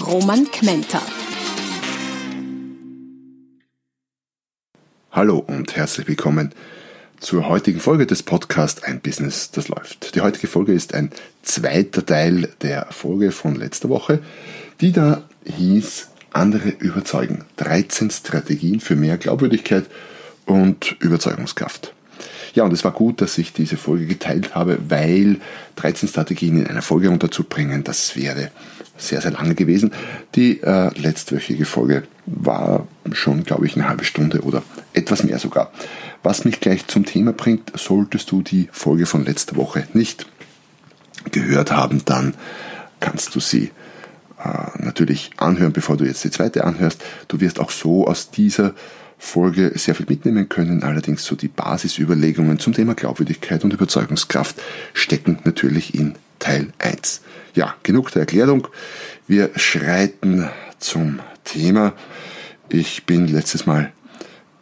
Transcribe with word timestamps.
Roman 0.00 0.44
Kmenter. 0.50 1.00
Hallo 5.10 5.38
und 5.38 5.74
herzlich 5.74 6.06
willkommen 6.06 6.52
zur 7.18 7.48
heutigen 7.48 7.80
Folge 7.80 8.06
des 8.06 8.22
Podcasts 8.22 8.82
Ein 8.82 9.00
Business, 9.00 9.50
das 9.50 9.68
läuft. 9.68 10.14
Die 10.14 10.20
heutige 10.20 10.48
Folge 10.48 10.74
ist 10.74 10.92
ein 10.94 11.10
zweiter 11.42 12.04
Teil 12.04 12.50
der 12.60 12.86
Folge 12.90 13.32
von 13.32 13.54
letzter 13.54 13.88
Woche, 13.88 14.20
die 14.82 14.92
da 14.92 15.22
hieß 15.44 16.08
Andere 16.32 16.68
überzeugen. 16.68 17.46
13 17.56 18.10
Strategien 18.10 18.80
für 18.80 18.96
mehr 18.96 19.16
Glaubwürdigkeit 19.16 19.86
und 20.44 20.96
Überzeugungskraft. 21.00 21.94
Ja, 22.54 22.64
und 22.64 22.72
es 22.72 22.84
war 22.84 22.92
gut, 22.92 23.22
dass 23.22 23.38
ich 23.38 23.54
diese 23.54 23.78
Folge 23.78 24.06
geteilt 24.06 24.54
habe, 24.54 24.78
weil 24.88 25.38
13 25.76 26.08
Strategien 26.08 26.58
in 26.58 26.66
einer 26.66 26.82
Folge 26.82 27.10
unterzubringen, 27.10 27.82
das 27.82 28.14
wäre 28.16 28.50
sehr, 28.96 29.20
sehr 29.20 29.32
lange 29.32 29.54
gewesen. 29.54 29.92
Die 30.34 30.60
äh, 30.62 30.90
letztwöchige 30.98 31.64
Folge 31.64 32.04
war 32.26 32.86
schon, 33.12 33.44
glaube 33.44 33.66
ich, 33.66 33.76
eine 33.76 33.88
halbe 33.88 34.04
Stunde 34.04 34.40
oder 34.40 34.62
etwas 34.92 35.22
mehr 35.22 35.38
sogar. 35.38 35.70
Was 36.22 36.44
mich 36.44 36.60
gleich 36.60 36.86
zum 36.86 37.04
Thema 37.04 37.32
bringt, 37.32 37.72
solltest 37.78 38.30
du 38.30 38.42
die 38.42 38.68
Folge 38.72 39.06
von 39.06 39.24
letzter 39.24 39.56
Woche 39.56 39.86
nicht 39.92 40.26
gehört 41.30 41.72
haben, 41.72 42.02
dann 42.04 42.34
kannst 43.00 43.34
du 43.34 43.40
sie 43.40 43.70
äh, 44.42 44.82
natürlich 44.82 45.30
anhören, 45.36 45.72
bevor 45.72 45.96
du 45.96 46.04
jetzt 46.04 46.24
die 46.24 46.30
zweite 46.30 46.64
anhörst. 46.64 47.02
Du 47.28 47.40
wirst 47.40 47.60
auch 47.60 47.70
so 47.70 48.06
aus 48.06 48.30
dieser 48.30 48.74
Folge 49.18 49.72
sehr 49.76 49.94
viel 49.94 50.06
mitnehmen 50.08 50.48
können. 50.48 50.82
Allerdings 50.82 51.24
so 51.24 51.36
die 51.36 51.48
Basisüberlegungen 51.48 52.58
zum 52.58 52.72
Thema 52.72 52.94
Glaubwürdigkeit 52.94 53.64
und 53.64 53.72
Überzeugungskraft 53.72 54.60
stecken 54.92 55.38
natürlich 55.44 55.94
in 55.94 56.14
Teil 56.38 56.72
1. 56.78 57.22
Ja, 57.54 57.74
genug 57.82 58.10
der 58.12 58.20
Erklärung. 58.20 58.68
Wir 59.26 59.50
schreiten 59.56 60.48
zum 60.78 61.20
Thema. 61.44 61.94
Ich 62.68 63.06
bin 63.06 63.28
letztes 63.28 63.66
Mal 63.66 63.92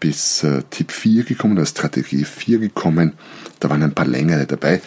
bis 0.00 0.42
äh, 0.42 0.62
Tipp 0.70 0.92
4 0.92 1.24
gekommen, 1.24 1.56
oder 1.56 1.66
Strategie 1.66 2.24
4 2.24 2.58
gekommen. 2.58 3.14
Da 3.60 3.70
waren 3.70 3.82
ein 3.82 3.94
paar 3.94 4.06
längere 4.06 4.46
dabei. 4.46 4.82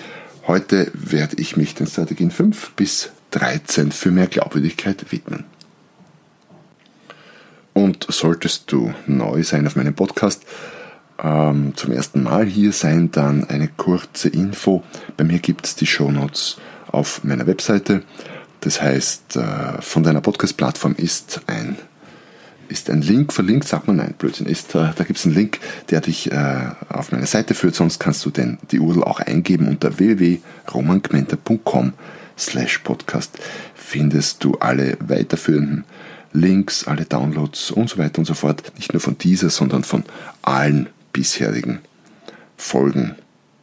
Heute 0.46 0.92
werde 0.94 1.38
ich 1.38 1.58
mich 1.58 1.76
den 1.76 1.88
Strategien 1.88 2.32
5 2.32 2.72
bis 2.76 3.10
13 3.32 3.92
für 3.92 4.12
mehr 4.12 4.28
Glaubwürdigkeit 4.28 5.12
widmen. 5.12 5.46
Und 7.74 8.08
solltest 8.10 8.72
du 8.72 8.94
neu 9.06 9.44
sein 9.44 9.68
auf 9.68 9.76
meinem 9.76 9.94
Podcast, 9.94 10.44
ähm, 11.22 11.74
zum 11.76 11.92
ersten 11.92 12.24
Mal 12.24 12.46
hier 12.46 12.72
sein, 12.72 13.12
dann 13.12 13.44
eine 13.50 13.68
kurze 13.68 14.30
Info. 14.30 14.84
Bei 15.16 15.24
mir 15.24 15.40
gibt 15.40 15.66
es 15.66 15.76
die 15.76 15.86
Shownotes 15.86 16.58
auf 16.92 17.24
meiner 17.24 17.48
Webseite. 17.48 18.04
Das 18.62 18.82
heißt, 18.82 19.36
äh, 19.38 19.82
von 19.82 20.04
deiner 20.04 20.22
Podcast-Plattform 20.22 20.96
ist 20.98 21.42
ein, 21.48 21.78
ist 22.70 22.90
ein 22.90 23.02
Link 23.02 23.32
verlinkt, 23.34 23.68
sagt 23.68 23.88
man 23.88 23.98
nein, 23.98 24.16
Blödsinn, 24.18 24.48
ist, 24.48 24.76
äh, 24.76 24.90
da 24.96 25.04
gibt 25.04 25.20
es 25.20 25.26
einen 25.26 25.36
Link, 25.36 25.60
der 25.90 26.02
dich 26.02 26.32
äh, 26.32 26.72
auf 26.90 27.12
meine 27.12 27.28
Seite 27.28 27.54
führt, 27.54 27.76
sonst 27.76 28.00
kannst 28.00 28.26
du 28.26 28.30
den, 28.30 28.58
die 28.72 28.80
URL 28.80 29.04
auch 29.04 29.20
eingeben 29.20 29.68
unter 29.68 30.00
www.romangmenta.com 30.00 31.94
slash 32.38 32.80
podcast. 32.80 33.38
Findest 33.76 34.44
du 34.44 34.56
alle 34.56 34.98
weiterführenden 35.00 35.86
Links, 36.34 36.88
alle 36.88 37.06
Downloads 37.06 37.72
und 37.72 37.90
so 37.90 37.98
weiter 37.98 38.20
und 38.20 38.26
so 38.26 38.34
fort, 38.34 38.74
nicht 38.76 38.94
nur 38.94 39.00
von 39.00 39.18
dieser, 39.18 39.50
sondern 39.50 39.84
von 39.84 40.04
allen 40.42 40.90
bisherigen 41.14 41.80
Folgen. 42.58 43.16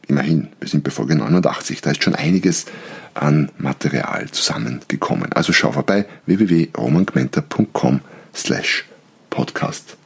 Immerhin, 0.07 0.49
wir 0.59 0.67
sind 0.67 0.83
bei 0.83 0.91
Folge 0.91 1.15
89, 1.15 1.81
da 1.81 1.91
ist 1.91 2.03
schon 2.03 2.15
einiges 2.15 2.65
an 3.13 3.51
Material 3.57 4.29
zusammengekommen. 4.29 5.31
Also 5.33 5.53
schau 5.53 5.71
vorbei 5.71 6.05
www.romangmenta.com 6.25 8.01
slash 8.33 8.85
podcast. 9.29 9.97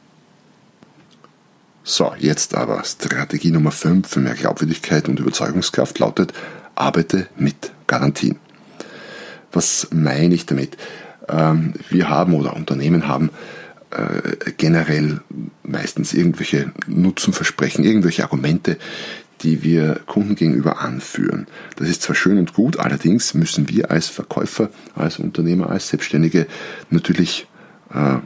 So, 1.82 2.14
jetzt 2.18 2.54
aber 2.54 2.84
Strategie 2.84 3.50
Nummer 3.50 3.72
5 3.72 4.06
für 4.06 4.20
mehr 4.20 4.34
Glaubwürdigkeit 4.34 5.08
und 5.08 5.18
Überzeugungskraft 5.18 5.98
lautet, 5.98 6.32
arbeite 6.74 7.26
mit 7.36 7.72
Garantien. 7.86 8.38
Was 9.52 9.88
meine 9.90 10.34
ich 10.34 10.46
damit? 10.46 10.76
Ähm, 11.28 11.74
wir 11.88 12.08
haben 12.08 12.34
oder 12.34 12.54
Unternehmen 12.54 13.08
haben 13.08 13.30
äh, 13.90 14.52
generell 14.56 15.20
meistens 15.62 16.14
irgendwelche 16.14 16.72
Nutzenversprechen, 16.86 17.84
irgendwelche 17.84 18.22
Argumente, 18.22 18.78
die 19.42 19.62
wir 19.62 20.00
Kunden 20.06 20.34
gegenüber 20.34 20.80
anführen. 20.80 21.46
Das 21.76 21.88
ist 21.88 22.02
zwar 22.02 22.14
schön 22.14 22.38
und 22.38 22.54
gut, 22.54 22.78
allerdings 22.78 23.34
müssen 23.34 23.68
wir 23.68 23.90
als 23.90 24.08
Verkäufer, 24.08 24.70
als 24.94 25.18
Unternehmer, 25.18 25.70
als 25.70 25.88
Selbstständige 25.88 26.46
natürlich 26.90 27.46
äh, 27.92 28.18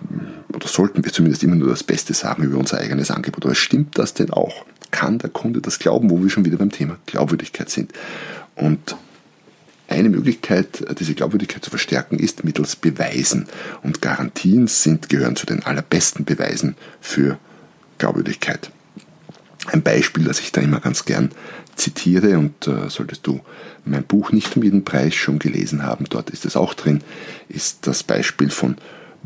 oder 0.55 0.69
sollten 0.69 1.05
wir 1.05 1.13
zumindest 1.13 1.43
immer 1.43 1.57
nur 1.57 1.69
das 1.69 1.83
Beste 1.83 2.15
sagen 2.15 2.45
über 2.45 2.59
unser 2.59 2.79
eigenes 2.79 3.11
Angebot. 3.11 3.45
Aber 3.45 3.55
stimmt 3.55 3.99
das 3.99 4.15
denn 4.15 4.31
auch? 4.31 4.65
Kann 4.91 5.19
der 5.19 5.31
Kunde 5.31 5.61
das 5.61 5.79
glauben, 5.79 6.11
wo 6.11 6.23
wir 6.23 6.31
schon 6.31 6.45
wieder 6.45 6.59
beim 6.59 6.71
Thema 6.71 6.99
Glaubwürdigkeit 7.07 7.69
sind? 7.69 7.93
Und 8.55 8.97
eine 9.89 10.09
Möglichkeit, 10.09 10.99
diese 10.99 11.15
Glaubwürdigkeit 11.15 11.65
zu 11.65 11.71
verstärken, 11.71 12.19
ist 12.19 12.45
mittels 12.45 12.77
Beweisen. 12.77 13.47
Und 13.83 14.01
Garantien 14.01 14.69
sind, 14.69 15.09
gehören 15.09 15.37
zu 15.37 15.47
den 15.47 15.65
allerbesten 15.65 16.25
Beweisen 16.25 16.77
für 17.01 17.39
Glaubwürdigkeit. 17.99 18.71
Ein 19.67 19.83
Beispiel, 19.83 20.25
das 20.25 20.41
ich 20.41 20.53
da 20.53 20.61
immer 20.61 20.81
ganz 20.81 21.05
gern 21.05 21.31
zitiere 21.77 22.39
und 22.39 22.67
äh, 22.67 22.89
solltest 22.89 23.27
du 23.27 23.41
mein 23.85 24.05
Buch 24.05 24.33
nicht 24.33 24.57
um 24.57 24.63
jeden 24.63 24.85
Preis 24.85 25.15
schon 25.15 25.39
gelesen 25.39 25.83
haben, 25.83 26.07
dort 26.09 26.31
ist 26.31 26.45
es 26.45 26.57
auch 26.57 26.75
drin, 26.75 27.03
ist 27.49 27.87
das 27.87 28.03
Beispiel 28.03 28.51
von 28.51 28.77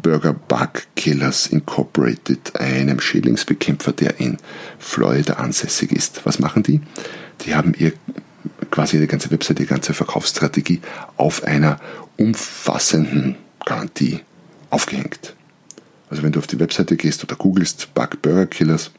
Burger 0.00 0.32
Bug 0.32 0.84
Killers 0.94 1.49
Incorporated, 1.49 2.59
einem 2.59 3.00
Schädlingsbekämpfer, 3.00 3.93
der 3.93 4.21
in 4.21 4.38
Florida 4.78 5.34
ansässig 5.34 5.93
ist. 5.93 6.25
Was 6.25 6.38
machen 6.38 6.62
die? 6.62 6.81
Die 7.43 7.55
haben 7.55 7.75
ihr 7.76 7.93
quasi 8.70 8.97
ihre 8.97 9.09
ganze 9.09 9.31
Website, 9.31 9.59
ihre 9.59 9.69
ganze 9.69 9.94
Verkaufsstrategie 9.94 10.81
auf 11.16 11.43
einer 11.43 11.81
umfassenden 12.16 13.37
Garantie 13.65 14.20
aufgehängt. 14.70 15.34
Also 16.10 16.22
wenn 16.22 16.32
du 16.32 16.38
auf 16.38 16.47
die 16.47 16.60
Webseite 16.60 16.97
gehst 16.97 17.22
oder 17.25 17.37
googelst 17.37 17.93
Bug 17.94 18.22
Burger 18.22 18.47
Killers, 18.47 18.93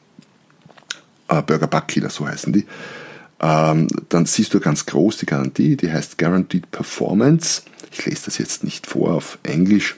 äh, 1.29 1.41
Burger 1.41 1.67
Bug 1.67 1.88
Killer, 1.88 2.09
so 2.09 2.28
heißen 2.28 2.51
die, 2.53 2.66
ähm, 3.41 3.88
dann 4.09 4.25
siehst 4.25 4.53
du 4.53 4.59
ganz 4.59 4.85
groß 4.85 5.17
die 5.17 5.25
Garantie, 5.25 5.78
die 5.78 5.91
heißt 5.91 6.17
Guaranteed 6.17 6.69
Performance. 6.72 7.63
Ich 7.91 8.06
lese 8.06 8.25
das 8.25 8.38
jetzt 8.38 8.63
nicht 8.63 8.85
vor 8.85 9.13
auf 9.13 9.40
Englisch, 9.44 9.95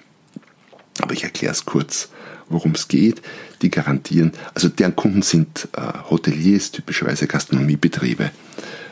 aber 1.01 1.13
ich 1.13 1.23
erkläre 1.23 1.53
es 1.53 1.65
kurz, 1.65 2.09
worum 2.49 2.73
es 2.73 2.87
geht. 2.87 3.21
Die 3.61 3.71
garantieren, 3.71 4.33
also 4.53 4.69
deren 4.69 4.95
Kunden 4.95 5.21
sind 5.21 5.67
äh, 5.75 6.09
Hoteliers, 6.09 6.71
typischerweise 6.71 7.27
Gastronomiebetriebe 7.27 8.31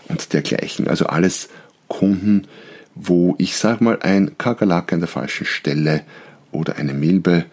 und 0.07 0.33
dergleichen. 0.33 0.87
Also 0.87 1.05
alles 1.05 1.49
Kunden, 1.87 2.47
wo 2.95 3.35
ich 3.37 3.55
sage 3.55 3.83
mal 3.83 3.99
ein 4.01 4.37
Kakerlake 4.37 4.95
an 4.95 4.99
der 4.99 5.07
falschen 5.07 5.45
Stelle 5.45 6.03
oder 6.51 6.75
eine 6.77 6.93
Milbe 6.93 7.45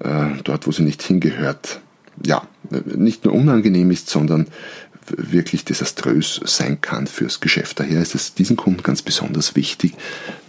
äh, 0.00 0.26
dort, 0.44 0.66
wo 0.66 0.72
sie 0.72 0.82
nicht 0.82 1.02
hingehört, 1.02 1.80
ja, 2.24 2.46
nicht 2.84 3.24
nur 3.24 3.34
unangenehm 3.34 3.90
ist, 3.90 4.08
sondern 4.08 4.46
wirklich 5.16 5.64
desaströs 5.64 6.40
sein 6.44 6.80
kann 6.80 7.06
fürs 7.06 7.40
Geschäft. 7.40 7.80
Daher 7.80 8.00
ist 8.00 8.14
es 8.14 8.34
diesen 8.34 8.56
Kunden 8.56 8.82
ganz 8.82 9.02
besonders 9.02 9.56
wichtig, 9.56 9.94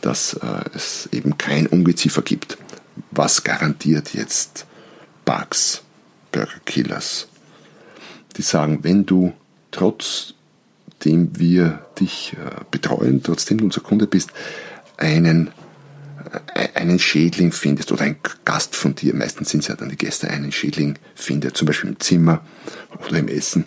dass 0.02 0.34
äh, 0.36 0.64
es 0.76 1.10
eben 1.12 1.38
kein 1.38 1.68
Ungeziefer 1.68 2.22
gibt. 2.22 2.58
Was 3.12 3.44
garantiert 3.44 4.14
jetzt 4.14 4.66
Bugs, 5.26 5.82
Burger 6.32 6.60
Killers? 6.66 7.28
Die 8.38 8.42
sagen, 8.42 8.80
wenn 8.84 9.06
du 9.06 9.34
trotzdem 9.72 10.36
wir 11.34 11.86
dich 12.00 12.34
äh, 12.34 12.64
betreuen, 12.70 13.24
trotzdem 13.24 13.60
du 13.60 13.66
unser 13.66 13.82
Kunde 13.82 14.08
bist, 14.08 14.32
einen 14.98 15.52
einen 16.76 17.00
Schädling 17.00 17.52
findest 17.52 17.92
oder 17.92 18.04
ein 18.04 18.18
Gast 18.46 18.76
von 18.76 18.96
dir, 18.96 19.14
meistens 19.14 19.50
sind 19.50 19.62
es 19.62 19.68
ja 19.68 19.76
dann 19.76 19.90
die 19.90 19.98
Gäste, 19.98 20.30
einen 20.30 20.52
Schädling 20.52 20.98
findet, 21.16 21.58
zum 21.58 21.68
Beispiel 21.68 21.92
im 21.92 22.00
Zimmer 22.00 22.42
oder 23.08 23.20
im 23.20 23.28
Essen, 23.28 23.66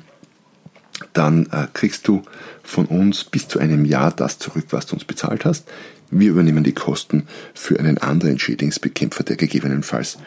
dann 1.12 1.46
äh, 1.46 1.66
kriegst 1.72 2.06
du 2.08 2.22
von 2.62 2.86
uns 2.86 3.24
bis 3.24 3.48
zu 3.48 3.58
einem 3.58 3.84
Jahr 3.84 4.12
das 4.12 4.38
zurück, 4.38 4.66
was 4.70 4.86
du 4.86 4.94
uns 4.94 5.04
bezahlt 5.04 5.44
hast. 5.44 5.68
Wir 6.10 6.30
übernehmen 6.30 6.64
die 6.64 6.74
Kosten 6.74 7.26
für 7.54 7.78
einen 7.78 7.98
anderen 7.98 8.38
Schädlingsbekämpfer, 8.38 9.24
der 9.24 9.36
gegebenenfalls 9.36 10.18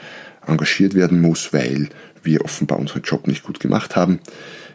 engagiert 0.46 0.94
werden 0.94 1.22
muss, 1.22 1.54
weil 1.54 1.90
wir 2.24 2.44
offenbar 2.44 2.80
unseren 2.80 3.04
Job 3.04 3.28
nicht 3.28 3.44
gut 3.44 3.60
gemacht 3.60 3.96
haben. 3.96 4.20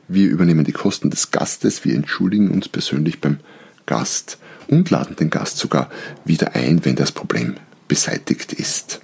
Wir 0.08 0.28
übernehmen 0.28 0.64
die 0.64 0.72
Kosten 0.72 1.10
des 1.10 1.30
Gastes, 1.30 1.84
wir 1.84 1.94
entschuldigen 1.94 2.50
uns 2.50 2.68
persönlich 2.68 3.20
beim 3.20 3.38
Gast 3.86 4.38
und 4.72 4.88
laden 4.88 5.16
den 5.16 5.28
Gast 5.28 5.58
sogar 5.58 5.90
wieder 6.24 6.54
ein, 6.54 6.84
wenn 6.86 6.96
das 6.96 7.12
Problem 7.12 7.56
beseitigt 7.88 8.54
ist. 8.54 9.00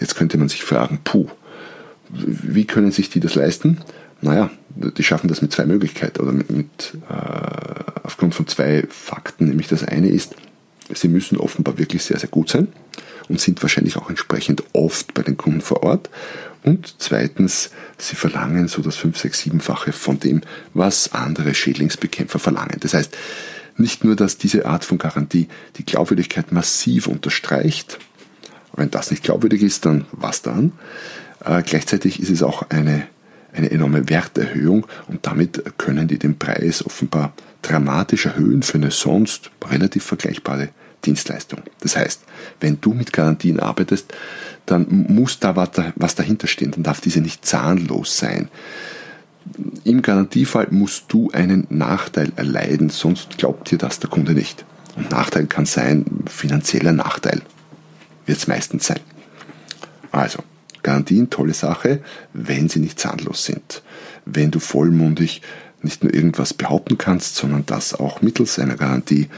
Jetzt 0.00 0.16
könnte 0.16 0.36
man 0.36 0.48
sich 0.48 0.64
fragen, 0.64 0.98
puh, 1.04 1.28
wie 2.08 2.64
können 2.64 2.90
sich 2.90 3.08
die 3.08 3.20
das 3.20 3.36
leisten? 3.36 3.78
Naja, 4.20 4.50
die 4.74 5.02
schaffen 5.04 5.28
das 5.28 5.42
mit 5.42 5.52
zwei 5.52 5.64
Möglichkeiten 5.64 6.20
oder 6.20 6.32
mit, 6.32 6.50
mit 6.50 6.98
äh, 7.08 8.02
aufgrund 8.02 8.34
von 8.34 8.48
zwei 8.48 8.84
Fakten. 8.88 9.46
Nämlich 9.46 9.68
das 9.68 9.84
eine 9.84 10.08
ist, 10.08 10.34
sie 10.92 11.08
müssen 11.08 11.38
offenbar 11.38 11.78
wirklich 11.78 12.02
sehr, 12.02 12.18
sehr 12.18 12.28
gut 12.28 12.50
sein 12.50 12.66
und 13.28 13.40
sind 13.40 13.62
wahrscheinlich 13.62 13.96
auch 13.96 14.10
entsprechend 14.10 14.64
oft 14.72 15.14
bei 15.14 15.22
den 15.22 15.36
Kunden 15.36 15.60
vor 15.60 15.84
Ort. 15.84 16.10
Und 16.64 16.96
zweitens, 16.98 17.70
sie 17.96 18.16
verlangen 18.16 18.66
so 18.66 18.82
das 18.82 18.96
5, 18.96 19.16
6, 19.16 19.42
7-fache 19.44 19.92
von 19.92 20.18
dem, 20.18 20.40
was 20.74 21.12
andere 21.12 21.54
Schädlingsbekämpfer 21.54 22.40
verlangen. 22.40 22.78
Das 22.80 22.92
heißt, 22.92 23.16
nicht 23.76 24.04
nur, 24.04 24.16
dass 24.16 24.38
diese 24.38 24.66
Art 24.66 24.84
von 24.84 24.98
Garantie 24.98 25.48
die 25.76 25.84
Glaubwürdigkeit 25.84 26.52
massiv 26.52 27.06
unterstreicht, 27.06 27.98
wenn 28.76 28.90
das 28.90 29.10
nicht 29.10 29.22
glaubwürdig 29.22 29.62
ist, 29.62 29.84
dann 29.84 30.06
was 30.12 30.42
dann? 30.42 30.72
Äh, 31.44 31.62
gleichzeitig 31.62 32.20
ist 32.20 32.30
es 32.30 32.42
auch 32.42 32.70
eine, 32.70 33.06
eine 33.52 33.70
enorme 33.70 34.08
Werterhöhung 34.08 34.86
und 35.08 35.26
damit 35.26 35.78
können 35.78 36.08
die 36.08 36.18
den 36.18 36.38
Preis 36.38 36.84
offenbar 36.84 37.32
dramatisch 37.62 38.26
erhöhen 38.26 38.62
für 38.62 38.78
eine 38.78 38.90
sonst 38.90 39.50
relativ 39.64 40.04
vergleichbare 40.04 40.70
Dienstleistung. 41.04 41.60
Das 41.80 41.96
heißt, 41.96 42.22
wenn 42.60 42.80
du 42.80 42.92
mit 42.92 43.12
Garantien 43.12 43.60
arbeitest, 43.60 44.12
dann 44.66 44.86
muss 44.88 45.40
da 45.40 45.56
was 45.56 46.14
dahinter 46.14 46.46
stehen, 46.46 46.70
dann 46.70 46.82
darf 46.82 47.00
diese 47.00 47.20
nicht 47.20 47.44
zahnlos 47.44 48.16
sein. 48.16 48.48
Im 49.84 50.02
Garantiefall 50.02 50.68
musst 50.70 51.06
du 51.08 51.30
einen 51.30 51.66
Nachteil 51.70 52.32
erleiden, 52.36 52.90
sonst 52.90 53.38
glaubt 53.38 53.70
dir 53.70 53.78
das 53.78 53.98
der 53.98 54.10
Kunde 54.10 54.32
nicht. 54.32 54.64
Und 54.96 55.10
Nachteil 55.10 55.46
kann 55.46 55.66
sein, 55.66 56.04
finanzieller 56.26 56.92
Nachteil 56.92 57.42
wird 58.26 58.38
es 58.38 58.46
meistens 58.46 58.86
sein. 58.86 59.00
Also, 60.12 60.40
Garantien, 60.82 61.30
tolle 61.30 61.54
Sache, 61.54 62.02
wenn 62.32 62.68
sie 62.68 62.80
nicht 62.80 62.98
zahnlos 62.98 63.44
sind. 63.44 63.82
Wenn 64.24 64.50
du 64.50 64.60
vollmundig 64.60 65.42
nicht 65.82 66.02
nur 66.02 66.12
irgendwas 66.12 66.54
behaupten 66.54 66.98
kannst, 66.98 67.36
sondern 67.36 67.64
das 67.66 67.94
auch 67.94 68.22
mittels 68.22 68.58
einer 68.58 68.76
Garantie 68.76 69.28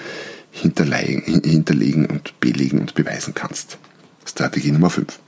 hinterlegen 0.51 2.07
und 2.07 2.41
belegen 2.41 2.79
und 2.81 2.95
beweisen 2.95 3.35
kannst. 3.35 3.79
Strategie 4.27 4.73
Nummer 4.73 4.91
5. 4.91 5.19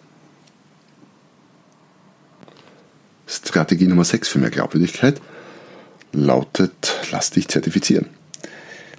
Strategie 3.27 3.87
Nummer 3.87 4.05
6 4.05 4.29
für 4.29 4.39
mehr 4.39 4.51
Glaubwürdigkeit 4.51 5.21
lautet, 6.13 7.01
lass 7.11 7.31
dich 7.31 7.49
zertifizieren. 7.49 8.07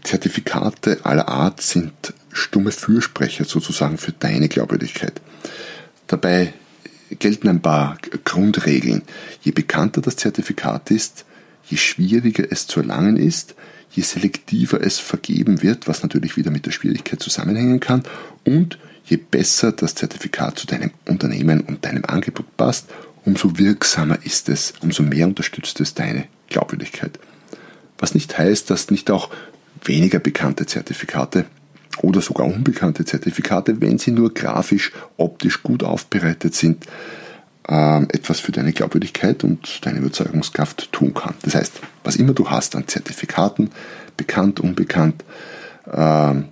Zertifikate 0.04 1.00
aller 1.04 1.28
Art 1.28 1.62
sind 1.62 2.14
stumme 2.32 2.72
Fürsprecher 2.72 3.46
sozusagen 3.46 3.98
für 3.98 4.12
deine 4.12 4.50
Glaubwürdigkeit. 4.50 5.22
Dabei 6.08 6.54
gelten 7.10 7.48
ein 7.48 7.62
paar 7.62 7.98
Grundregeln. 8.24 9.04
Je 9.42 9.52
bekannter 9.52 10.02
das 10.02 10.18
Zertifikat 10.18 10.92
ist, 10.92 11.26
je 11.68 11.78
schwieriger 11.78 12.46
es 12.52 12.68
zu 12.68 12.82
erlangen 12.82 13.18
ist, 13.18 13.56
je 13.92 14.04
selektiver 14.04 14.82
es 14.82 15.00
vergeben 15.00 15.64
wird, 15.64 15.88
was 15.88 16.04
natürlich 16.04 16.38
wieder 16.38 16.52
mit 16.52 16.66
der 16.66 16.72
Schwierigkeit 16.72 17.22
zusammenhängen 17.22 17.80
kann, 17.80 18.04
und 18.44 18.78
je 19.06 19.18
besser 19.18 19.72
das 19.72 19.96
Zertifikat 19.96 20.60
zu 20.60 20.68
deinem 20.68 20.92
Unternehmen 21.08 21.62
und 21.62 21.86
deinem 21.86 22.06
Angebot 22.06 22.58
passt, 22.58 22.88
umso 23.26 23.58
wirksamer 23.58 24.20
ist 24.24 24.50
es, 24.50 24.74
umso 24.82 25.04
mehr 25.04 25.28
unterstützt 25.28 25.80
es 25.82 25.94
deine 25.94 26.26
Glaubwürdigkeit. 26.50 27.20
Was 27.98 28.14
nicht 28.14 28.38
heißt, 28.38 28.70
dass 28.70 28.92
nicht 28.92 29.10
auch 29.12 29.30
weniger 29.84 30.20
bekannte 30.20 30.66
Zertifikate 30.66 31.46
oder 32.02 32.22
sogar 32.22 32.46
unbekannte 32.46 33.06
Zertifikate, 33.06 33.82
wenn 33.82 33.98
sie 33.98 34.12
nur 34.12 34.34
grafisch, 34.34 34.92
optisch 35.18 35.64
gut 35.64 35.84
aufbereitet 35.84 36.56
sind, 36.56 36.86
ähm, 37.68 38.08
etwas 38.12 38.40
für 38.40 38.52
deine 38.52 38.74
Glaubwürdigkeit 38.74 39.44
und 39.44 39.86
deine 39.86 40.00
Überzeugungskraft 40.00 40.92
tun 40.92 41.14
kann. 41.14 41.34
Das 41.42 41.56
heißt, 41.56 41.80
was 42.04 42.16
immer 42.16 42.34
du 42.34 42.50
hast 42.50 42.76
an 42.76 42.88
Zertifikaten, 42.88 43.72
bekannt, 44.18 44.60
unbekannt, 44.60 45.24
ähm, 45.92 46.46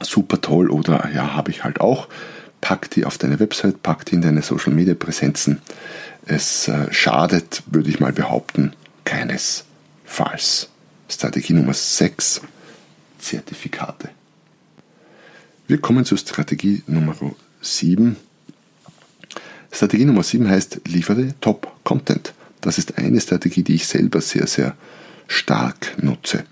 super 0.00 0.40
toll 0.40 0.70
oder 0.70 1.10
ja, 1.14 1.34
habe 1.34 1.50
ich 1.50 1.64
halt 1.64 1.80
auch, 1.80 2.08
pack 2.60 2.90
die 2.90 3.04
auf 3.04 3.18
deine 3.18 3.40
Website, 3.40 3.82
pack 3.82 4.04
die 4.06 4.16
in 4.16 4.22
deine 4.22 4.42
Social 4.42 4.72
Media 4.72 4.94
Präsenzen. 4.94 5.60
Es 6.26 6.68
äh, 6.68 6.92
schadet, 6.92 7.62
würde 7.66 7.90
ich 7.90 8.00
mal 8.00 8.12
behaupten, 8.12 8.72
keinesfalls. 9.04 10.68
Strategie 11.08 11.54
Nummer 11.54 11.74
6, 11.74 12.42
Zertifikate. 13.18 14.10
Wir 15.66 15.80
kommen 15.80 16.04
zur 16.04 16.18
Strategie 16.18 16.82
Nummer 16.86 17.16
7. 17.60 18.16
Strategie 19.72 20.04
Nummer 20.04 20.22
7 20.22 20.48
heißt, 20.48 20.82
liefere 20.86 21.34
Top-Content. 21.40 22.32
Das 22.60 22.78
ist 22.78 22.98
eine 22.98 23.20
Strategie, 23.20 23.62
die 23.62 23.74
ich 23.74 23.86
selber 23.86 24.20
sehr, 24.20 24.46
sehr 24.46 24.76
stark 25.26 25.96
nutze. 26.02 26.44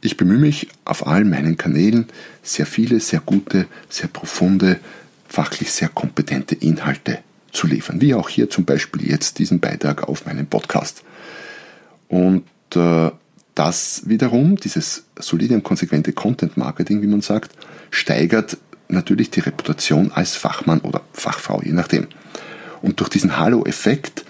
Ich 0.00 0.16
bemühe 0.16 0.38
mich 0.38 0.68
auf 0.84 1.06
allen 1.06 1.28
meinen 1.28 1.56
Kanälen, 1.56 2.06
sehr 2.42 2.66
viele, 2.66 3.00
sehr 3.00 3.20
gute, 3.20 3.66
sehr 3.88 4.08
profunde, 4.08 4.78
fachlich 5.28 5.70
sehr 5.70 5.88
kompetente 5.88 6.54
Inhalte 6.54 7.18
zu 7.52 7.66
liefern. 7.66 8.00
Wie 8.00 8.14
auch 8.14 8.28
hier 8.28 8.50
zum 8.50 8.64
Beispiel 8.64 9.08
jetzt 9.08 9.38
diesen 9.38 9.60
Beitrag 9.60 10.08
auf 10.08 10.26
meinem 10.26 10.46
Podcast. 10.46 11.02
Und 12.08 12.44
äh, 12.74 13.10
das 13.54 14.02
wiederum, 14.06 14.56
dieses 14.56 15.04
solide 15.18 15.54
und 15.54 15.64
konsequente 15.64 16.12
Content 16.12 16.56
Marketing, 16.56 17.02
wie 17.02 17.06
man 17.06 17.20
sagt, 17.20 17.52
steigert 17.90 18.56
natürlich 18.88 19.30
die 19.30 19.40
Reputation 19.40 20.12
als 20.12 20.36
Fachmann 20.36 20.80
oder 20.80 21.02
Fachfrau, 21.12 21.60
je 21.62 21.72
nachdem. 21.72 22.06
Und 22.80 23.00
durch 23.00 23.10
diesen 23.10 23.38
Halo-Effekt, 23.38 24.24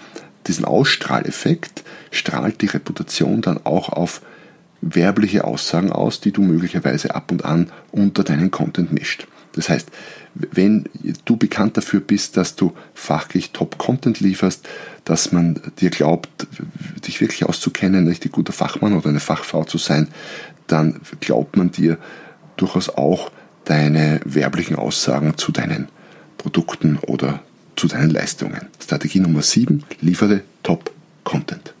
diesen 0.47 0.65
Ausstrahleffekt, 0.65 1.83
strahlt 2.11 2.61
die 2.61 2.67
Reputation 2.67 3.41
dann 3.41 3.63
auch 3.65 3.89
auf 3.89 4.21
werbliche 4.81 5.43
Aussagen 5.43 5.91
aus, 5.91 6.21
die 6.21 6.31
du 6.31 6.41
möglicherweise 6.41 7.15
ab 7.15 7.31
und 7.31 7.45
an 7.45 7.71
unter 7.91 8.23
deinen 8.23 8.49
Content 8.49 8.91
mischt. 8.91 9.27
Das 9.53 9.69
heißt, 9.69 9.89
wenn 10.35 10.87
du 11.25 11.37
bekannt 11.37 11.75
dafür 11.77 11.99
bist, 11.99 12.37
dass 12.37 12.55
du 12.55 12.73
fachlich 12.93 13.51
Top-Content 13.51 14.19
lieferst, 14.19 14.67
dass 15.05 15.31
man 15.31 15.59
dir 15.79 15.89
glaubt, 15.89 16.29
dich 17.07 17.19
wirklich 17.19 17.45
auszukennen, 17.45 18.05
ein 18.05 18.07
richtig 18.07 18.31
guter 18.31 18.53
Fachmann 18.53 18.95
oder 18.95 19.09
eine 19.09 19.19
Fachfrau 19.19 19.63
zu 19.63 19.77
sein, 19.77 20.07
dann 20.67 21.01
glaubt 21.19 21.57
man 21.57 21.71
dir 21.71 21.97
durchaus 22.57 22.89
auch 22.89 23.31
deine 23.65 24.19
werblichen 24.23 24.75
Aussagen 24.75 25.37
zu 25.37 25.51
deinen 25.51 25.87
Produkten 26.37 26.97
oder 26.97 27.41
zu 27.75 27.87
deinen 27.87 28.09
Leistungen. 28.09 28.67
Strategie 28.81 29.19
Nummer 29.19 29.41
7, 29.41 29.83
liefere 30.01 30.41
Top-Content. 30.63 31.73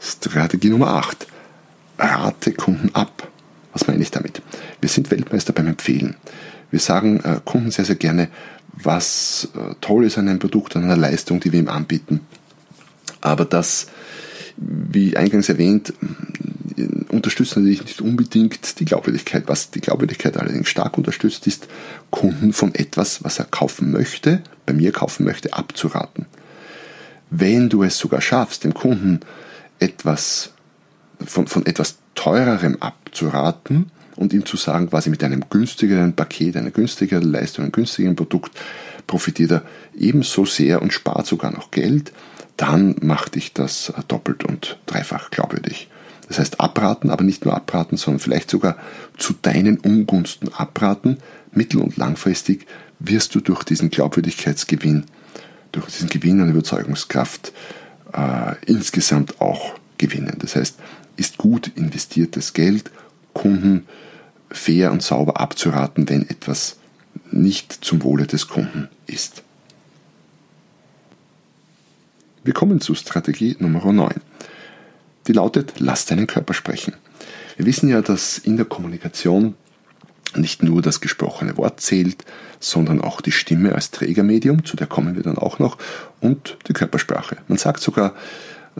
Strategie 0.00 0.70
Nummer 0.70 0.88
8, 0.88 1.26
rate 1.98 2.52
Kunden 2.52 2.94
ab. 2.94 3.29
Was 3.72 3.86
meine 3.86 4.02
ich 4.02 4.10
damit? 4.10 4.42
Wir 4.80 4.88
sind 4.88 5.10
Weltmeister 5.10 5.52
beim 5.52 5.68
Empfehlen. 5.68 6.16
Wir 6.70 6.80
sagen 6.80 7.20
äh, 7.20 7.40
Kunden 7.44 7.70
sehr, 7.70 7.84
sehr 7.84 7.96
gerne, 7.96 8.28
was 8.72 9.48
äh, 9.54 9.74
toll 9.80 10.04
ist 10.04 10.18
an 10.18 10.28
einem 10.28 10.38
Produkt, 10.38 10.76
an 10.76 10.84
einer 10.84 10.96
Leistung, 10.96 11.40
die 11.40 11.52
wir 11.52 11.60
ihm 11.60 11.68
anbieten. 11.68 12.20
Aber 13.20 13.44
das, 13.44 13.88
wie 14.56 15.16
eingangs 15.16 15.48
erwähnt, 15.48 15.92
unterstützt 17.10 17.56
natürlich 17.56 17.84
nicht 17.84 18.00
unbedingt 18.00 18.80
die 18.80 18.84
Glaubwürdigkeit. 18.84 19.44
Was 19.46 19.70
die 19.70 19.80
Glaubwürdigkeit 19.80 20.36
allerdings 20.36 20.68
stark 20.68 20.96
unterstützt, 20.96 21.46
ist, 21.46 21.68
Kunden 22.10 22.52
von 22.52 22.74
etwas, 22.74 23.24
was 23.24 23.38
er 23.38 23.44
kaufen 23.44 23.90
möchte, 23.90 24.42
bei 24.66 24.72
mir 24.72 24.92
kaufen 24.92 25.24
möchte, 25.24 25.52
abzuraten. 25.52 26.26
Wenn 27.30 27.68
du 27.68 27.82
es 27.82 27.98
sogar 27.98 28.20
schaffst, 28.20 28.64
dem 28.64 28.74
Kunden 28.74 29.20
etwas 29.78 30.52
von, 31.24 31.46
von 31.46 31.66
etwas 31.66 31.98
teurerem 32.14 32.76
abzuraten 32.80 33.90
und 34.16 34.32
ihm 34.32 34.44
zu 34.44 34.56
sagen, 34.56 34.90
quasi 34.90 35.10
mit 35.10 35.24
einem 35.24 35.44
günstigeren 35.48 36.14
Paket, 36.14 36.56
einer 36.56 36.70
günstigeren 36.70 37.30
Leistung, 37.30 37.64
einem 37.64 37.72
günstigeren 37.72 38.16
Produkt 38.16 38.52
profitiert 39.06 39.50
er 39.50 39.62
ebenso 39.96 40.44
sehr 40.44 40.82
und 40.82 40.92
spart 40.92 41.26
sogar 41.26 41.52
noch 41.52 41.70
Geld, 41.70 42.12
dann 42.56 42.96
macht 43.00 43.34
dich 43.34 43.54
das 43.54 43.92
doppelt 44.08 44.44
und 44.44 44.78
dreifach 44.86 45.30
glaubwürdig. 45.30 45.88
Das 46.28 46.38
heißt 46.38 46.60
abraten, 46.60 47.10
aber 47.10 47.24
nicht 47.24 47.44
nur 47.44 47.54
abraten, 47.54 47.96
sondern 47.96 48.20
vielleicht 48.20 48.50
sogar 48.50 48.76
zu 49.16 49.32
deinen 49.32 49.78
Ungunsten 49.78 50.52
abraten. 50.52 51.18
Mittel- 51.52 51.80
und 51.80 51.96
langfristig 51.96 52.66
wirst 53.00 53.34
du 53.34 53.40
durch 53.40 53.64
diesen 53.64 53.90
Glaubwürdigkeitsgewinn, 53.90 55.06
durch 55.72 55.86
diesen 55.86 56.08
Gewinn 56.08 56.40
an 56.40 56.50
Überzeugungskraft 56.50 57.52
äh, 58.12 58.54
insgesamt 58.66 59.40
auch 59.40 59.74
gewinnen. 59.98 60.36
Das 60.38 60.54
heißt, 60.54 60.76
ist 61.20 61.36
gut 61.36 61.70
investiertes 61.76 62.54
Geld, 62.54 62.90
Kunden 63.34 63.86
fair 64.50 64.90
und 64.90 65.02
sauber 65.02 65.38
abzuraten, 65.38 66.08
wenn 66.08 66.28
etwas 66.28 66.78
nicht 67.30 67.72
zum 67.84 68.02
Wohle 68.02 68.26
des 68.26 68.48
Kunden 68.48 68.88
ist. 69.06 69.42
Wir 72.42 72.54
kommen 72.54 72.80
zu 72.80 72.94
Strategie 72.94 73.54
Nummer 73.58 73.92
9. 73.92 74.14
Die 75.26 75.32
lautet, 75.32 75.74
lass 75.78 76.06
deinen 76.06 76.26
Körper 76.26 76.54
sprechen. 76.54 76.94
Wir 77.56 77.66
wissen 77.66 77.90
ja, 77.90 78.00
dass 78.00 78.38
in 78.38 78.56
der 78.56 78.64
Kommunikation 78.64 79.54
nicht 80.34 80.62
nur 80.62 80.80
das 80.80 81.02
gesprochene 81.02 81.58
Wort 81.58 81.80
zählt, 81.80 82.24
sondern 82.60 83.02
auch 83.02 83.20
die 83.20 83.32
Stimme 83.32 83.74
als 83.74 83.90
Trägermedium, 83.90 84.64
zu 84.64 84.76
der 84.76 84.86
kommen 84.86 85.16
wir 85.16 85.22
dann 85.22 85.36
auch 85.36 85.58
noch, 85.58 85.76
und 86.20 86.56
die 86.66 86.72
Körpersprache. 86.72 87.36
Man 87.48 87.58
sagt 87.58 87.80
sogar, 87.80 88.14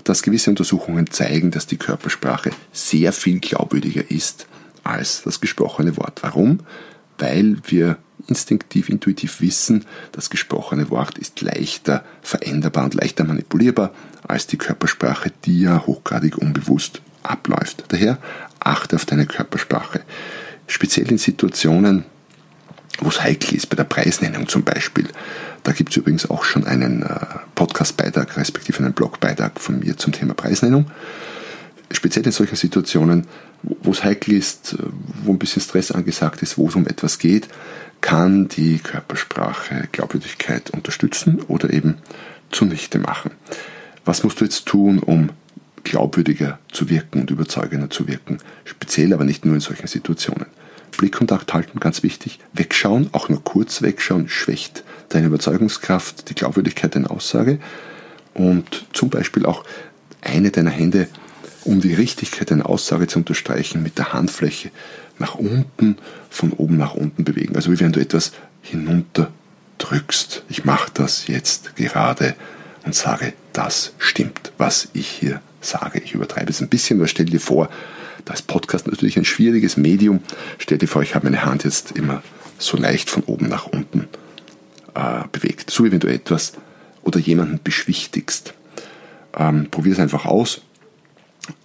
dass 0.04 0.22
gewisse 0.22 0.50
Untersuchungen 0.50 1.10
zeigen, 1.10 1.50
dass 1.50 1.66
die 1.66 1.76
Körpersprache 1.76 2.50
sehr 2.72 3.12
viel 3.12 3.40
glaubwürdiger 3.40 4.10
ist 4.10 4.46
als 4.84 5.22
das 5.22 5.40
gesprochene 5.40 5.96
Wort. 5.96 6.22
Warum? 6.22 6.60
Weil 7.18 7.56
wir 7.66 7.98
instinktiv, 8.26 8.88
intuitiv 8.88 9.40
wissen, 9.40 9.84
das 10.12 10.30
gesprochene 10.30 10.90
Wort 10.90 11.18
ist 11.18 11.40
leichter 11.40 12.04
veränderbar 12.22 12.84
und 12.84 12.94
leichter 12.94 13.24
manipulierbar 13.24 13.92
als 14.26 14.46
die 14.46 14.58
Körpersprache, 14.58 15.32
die 15.44 15.60
ja 15.60 15.86
hochgradig 15.86 16.38
unbewusst 16.38 17.02
abläuft. 17.22 17.84
Daher 17.88 18.18
achte 18.58 18.96
auf 18.96 19.04
deine 19.04 19.26
Körpersprache. 19.26 20.02
Speziell 20.66 21.10
in 21.10 21.18
Situationen, 21.18 22.04
wo 23.00 23.08
es 23.08 23.22
heikel 23.22 23.54
ist, 23.54 23.68
bei 23.68 23.76
der 23.76 23.84
Preisnennung 23.84 24.48
zum 24.48 24.62
Beispiel. 24.62 25.08
Da 25.62 25.72
gibt 25.72 25.90
es 25.90 25.96
übrigens 25.96 26.28
auch 26.30 26.44
schon 26.44 26.66
einen 26.66 27.02
äh, 27.02 27.16
Podcast-Beitrag, 27.54 28.36
respektive 28.36 28.78
einen 28.78 28.92
Blogbeitrag 28.92 29.60
von 29.60 29.80
mir 29.80 29.96
zum 29.96 30.12
Thema 30.12 30.34
Preisnennung. 30.34 30.90
Speziell 31.92 32.24
in 32.24 32.32
solchen 32.32 32.56
Situationen, 32.56 33.26
wo 33.62 33.90
es 33.90 34.04
heikel 34.04 34.34
ist, 34.34 34.74
äh, 34.74 34.78
wo 35.24 35.32
ein 35.32 35.38
bisschen 35.38 35.62
Stress 35.62 35.90
angesagt 35.90 36.42
ist, 36.42 36.56
wo 36.56 36.68
es 36.68 36.76
um 36.76 36.86
etwas 36.86 37.18
geht, 37.18 37.48
kann 38.00 38.48
die 38.48 38.78
Körpersprache 38.78 39.88
Glaubwürdigkeit 39.92 40.70
unterstützen 40.70 41.40
oder 41.48 41.70
eben 41.70 41.96
zunichte 42.50 42.98
machen. 42.98 43.32
Was 44.04 44.24
musst 44.24 44.40
du 44.40 44.44
jetzt 44.44 44.66
tun, 44.66 44.98
um 44.98 45.30
glaubwürdiger 45.84 46.58
zu 46.72 46.88
wirken 46.88 47.20
und 47.20 47.30
überzeugender 47.30 47.90
zu 47.90 48.08
wirken? 48.08 48.38
Speziell 48.64 49.12
aber 49.12 49.24
nicht 49.24 49.44
nur 49.44 49.54
in 49.54 49.60
solchen 49.60 49.86
Situationen. 49.86 50.46
Blickkontakt 50.96 51.52
halten, 51.54 51.80
ganz 51.80 52.02
wichtig. 52.02 52.38
Wegschauen, 52.52 53.10
auch 53.12 53.28
nur 53.28 53.42
kurz 53.42 53.82
wegschauen, 53.82 54.28
schwächt 54.28 54.84
deine 55.08 55.26
Überzeugungskraft, 55.26 56.28
die 56.28 56.34
Glaubwürdigkeit 56.34 56.94
deiner 56.94 57.10
Aussage. 57.10 57.58
Und 58.34 58.86
zum 58.92 59.10
Beispiel 59.10 59.46
auch 59.46 59.64
eine 60.22 60.50
deiner 60.50 60.70
Hände, 60.70 61.08
um 61.64 61.80
die 61.80 61.94
Richtigkeit 61.94 62.50
deiner 62.50 62.68
Aussage 62.68 63.06
zu 63.06 63.18
unterstreichen, 63.18 63.82
mit 63.82 63.98
der 63.98 64.12
Handfläche 64.12 64.70
nach 65.18 65.34
unten, 65.34 65.98
von 66.30 66.52
oben 66.52 66.76
nach 66.76 66.94
unten 66.94 67.24
bewegen. 67.24 67.56
Also 67.56 67.70
wie 67.70 67.80
wenn 67.80 67.92
du 67.92 68.00
etwas 68.00 68.32
hinunter 68.62 69.30
drückst. 69.78 70.44
Ich 70.48 70.64
mache 70.64 70.90
das 70.92 71.26
jetzt 71.26 71.76
gerade 71.76 72.34
und 72.84 72.94
sage, 72.94 73.32
das 73.52 73.92
stimmt, 73.98 74.52
was 74.58 74.88
ich 74.92 75.08
hier 75.08 75.40
sage. 75.60 76.00
Ich 76.00 76.14
übertreibe 76.14 76.50
es 76.50 76.60
ein 76.60 76.68
bisschen, 76.68 76.98
aber 76.98 77.08
stell 77.08 77.26
dir 77.26 77.40
vor, 77.40 77.68
da 78.24 78.34
ist 78.34 78.46
Podcast 78.46 78.86
natürlich 78.86 79.16
ein 79.16 79.24
schwieriges 79.24 79.76
Medium. 79.76 80.20
Stell 80.58 80.78
dir 80.78 80.86
vor, 80.86 81.02
ich 81.02 81.14
habe 81.14 81.26
meine 81.26 81.44
Hand 81.44 81.64
jetzt 81.64 81.92
immer 81.92 82.22
so 82.58 82.76
leicht 82.76 83.10
von 83.10 83.22
oben 83.24 83.48
nach 83.48 83.66
unten 83.66 84.08
äh, 84.94 85.24
bewegt. 85.32 85.70
So 85.70 85.84
wie 85.84 85.92
wenn 85.92 86.00
du 86.00 86.08
etwas 86.08 86.52
oder 87.02 87.18
jemanden 87.18 87.60
beschwichtigst. 87.62 88.54
Ähm, 89.36 89.68
Probier 89.70 89.92
es 89.92 89.98
einfach 89.98 90.26
aus. 90.26 90.62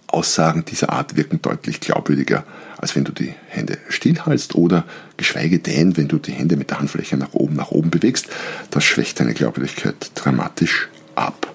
Aussagen 0.06 0.64
dieser 0.64 0.90
Art 0.90 1.16
wirken 1.16 1.42
deutlich 1.42 1.80
glaubwürdiger, 1.80 2.44
als 2.78 2.96
wenn 2.96 3.04
du 3.04 3.12
die 3.12 3.34
Hände 3.48 3.76
stillhalst 3.88 4.54
oder 4.54 4.84
geschweige 5.16 5.58
denn, 5.58 5.96
wenn 5.96 6.08
du 6.08 6.18
die 6.18 6.32
Hände 6.32 6.56
mit 6.56 6.70
der 6.70 6.78
Handfläche 6.78 7.16
nach 7.16 7.34
oben, 7.34 7.54
nach 7.54 7.70
oben 7.70 7.90
bewegst. 7.90 8.28
Das 8.70 8.84
schwächt 8.84 9.20
deine 9.20 9.34
Glaubwürdigkeit 9.34 10.12
dramatisch 10.14 10.88
ab. 11.16 11.52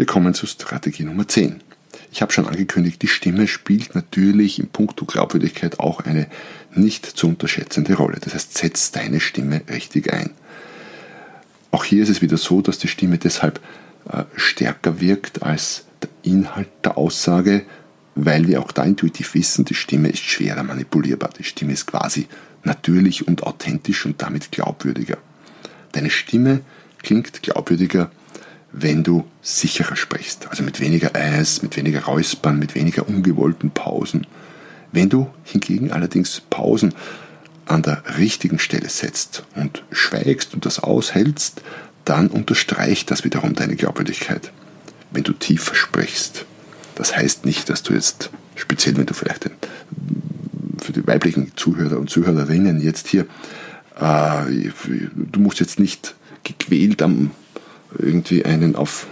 Wir 0.00 0.06
kommen 0.06 0.32
zu 0.32 0.46
Strategie 0.46 1.02
Nummer 1.02 1.28
10. 1.28 1.60
Ich 2.10 2.22
habe 2.22 2.32
schon 2.32 2.48
angekündigt, 2.48 3.02
die 3.02 3.06
Stimme 3.06 3.46
spielt 3.46 3.94
natürlich 3.94 4.58
in 4.58 4.68
puncto 4.68 5.04
Glaubwürdigkeit 5.04 5.78
auch 5.78 6.00
eine 6.00 6.26
nicht 6.74 7.04
zu 7.04 7.28
unterschätzende 7.28 7.92
Rolle. 7.92 8.16
Das 8.18 8.32
heißt, 8.32 8.56
setz 8.56 8.92
deine 8.92 9.20
Stimme 9.20 9.60
richtig 9.68 10.10
ein. 10.10 10.30
Auch 11.70 11.84
hier 11.84 12.02
ist 12.02 12.08
es 12.08 12.22
wieder 12.22 12.38
so, 12.38 12.62
dass 12.62 12.78
die 12.78 12.88
Stimme 12.88 13.18
deshalb 13.18 13.60
äh, 14.10 14.24
stärker 14.36 15.02
wirkt 15.02 15.42
als 15.42 15.84
der 16.00 16.08
Inhalt 16.22 16.70
der 16.82 16.96
Aussage, 16.96 17.66
weil 18.14 18.48
wir 18.48 18.62
auch 18.62 18.72
da 18.72 18.84
intuitiv 18.84 19.34
wissen, 19.34 19.66
die 19.66 19.74
Stimme 19.74 20.08
ist 20.08 20.24
schwerer 20.24 20.62
manipulierbar. 20.62 21.28
Die 21.38 21.44
Stimme 21.44 21.74
ist 21.74 21.86
quasi 21.86 22.26
natürlich 22.64 23.28
und 23.28 23.42
authentisch 23.42 24.06
und 24.06 24.22
damit 24.22 24.50
glaubwürdiger. 24.50 25.18
Deine 25.92 26.08
Stimme 26.08 26.62
klingt 27.02 27.42
glaubwürdiger, 27.42 28.10
wenn 28.72 29.02
du 29.02 29.24
sicherer 29.42 29.96
sprichst, 29.96 30.48
also 30.48 30.62
mit 30.62 30.80
weniger 30.80 31.14
Eis, 31.14 31.62
mit 31.62 31.76
weniger 31.76 32.04
Räuspern, 32.04 32.58
mit 32.58 32.74
weniger 32.74 33.08
ungewollten 33.08 33.70
Pausen. 33.70 34.26
Wenn 34.92 35.08
du 35.08 35.28
hingegen 35.44 35.92
allerdings 35.92 36.40
Pausen 36.50 36.94
an 37.66 37.82
der 37.82 38.02
richtigen 38.18 38.58
Stelle 38.58 38.88
setzt 38.88 39.44
und 39.54 39.84
schweigst 39.90 40.54
und 40.54 40.66
das 40.66 40.80
aushältst, 40.80 41.62
dann 42.04 42.28
unterstreicht 42.28 43.10
das 43.10 43.24
wiederum 43.24 43.54
deine 43.54 43.76
Glaubwürdigkeit. 43.76 44.52
Wenn 45.10 45.24
du 45.24 45.32
tiefer 45.32 45.74
sprichst, 45.74 46.44
das 46.94 47.16
heißt 47.16 47.44
nicht, 47.44 47.68
dass 47.68 47.82
du 47.82 47.94
jetzt, 47.94 48.30
speziell 48.56 48.96
wenn 48.96 49.06
du 49.06 49.14
vielleicht 49.14 49.44
den, 49.44 49.52
für 50.80 50.92
die 50.92 51.06
weiblichen 51.06 51.52
Zuhörer 51.56 51.98
und 51.98 52.10
Zuhörerinnen 52.10 52.80
jetzt 52.80 53.08
hier, 53.08 53.26
äh, 54.00 54.70
du 55.14 55.40
musst 55.40 55.60
jetzt 55.60 55.78
nicht 55.78 56.14
gequält 56.42 57.02
am 57.02 57.30
irgendwie 57.98 58.44
einen 58.44 58.76
auf, 58.76 59.06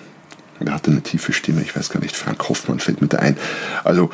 wer 0.58 0.74
hatte 0.74 0.90
eine 0.90 1.02
tiefe 1.02 1.32
Stimme, 1.32 1.62
ich 1.62 1.76
weiß 1.76 1.90
gar 1.90 2.00
nicht, 2.00 2.16
Frank 2.16 2.48
Hoffmann 2.48 2.80
fällt 2.80 3.00
mir 3.00 3.08
da 3.08 3.18
ein. 3.18 3.36
Also 3.84 4.10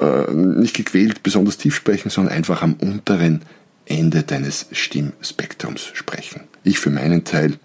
äh, 0.00 0.32
nicht 0.32 0.74
gequält 0.74 1.22
besonders 1.22 1.58
tief 1.58 1.74
sprechen, 1.74 2.10
sondern 2.10 2.34
einfach 2.34 2.62
am 2.62 2.74
unteren 2.74 3.42
Ende 3.86 4.22
deines 4.22 4.66
Stimmspektrums 4.72 5.90
sprechen. 5.94 6.42
Ich 6.64 6.78
für 6.78 6.90
meinen 6.90 7.24
Teil 7.24 7.58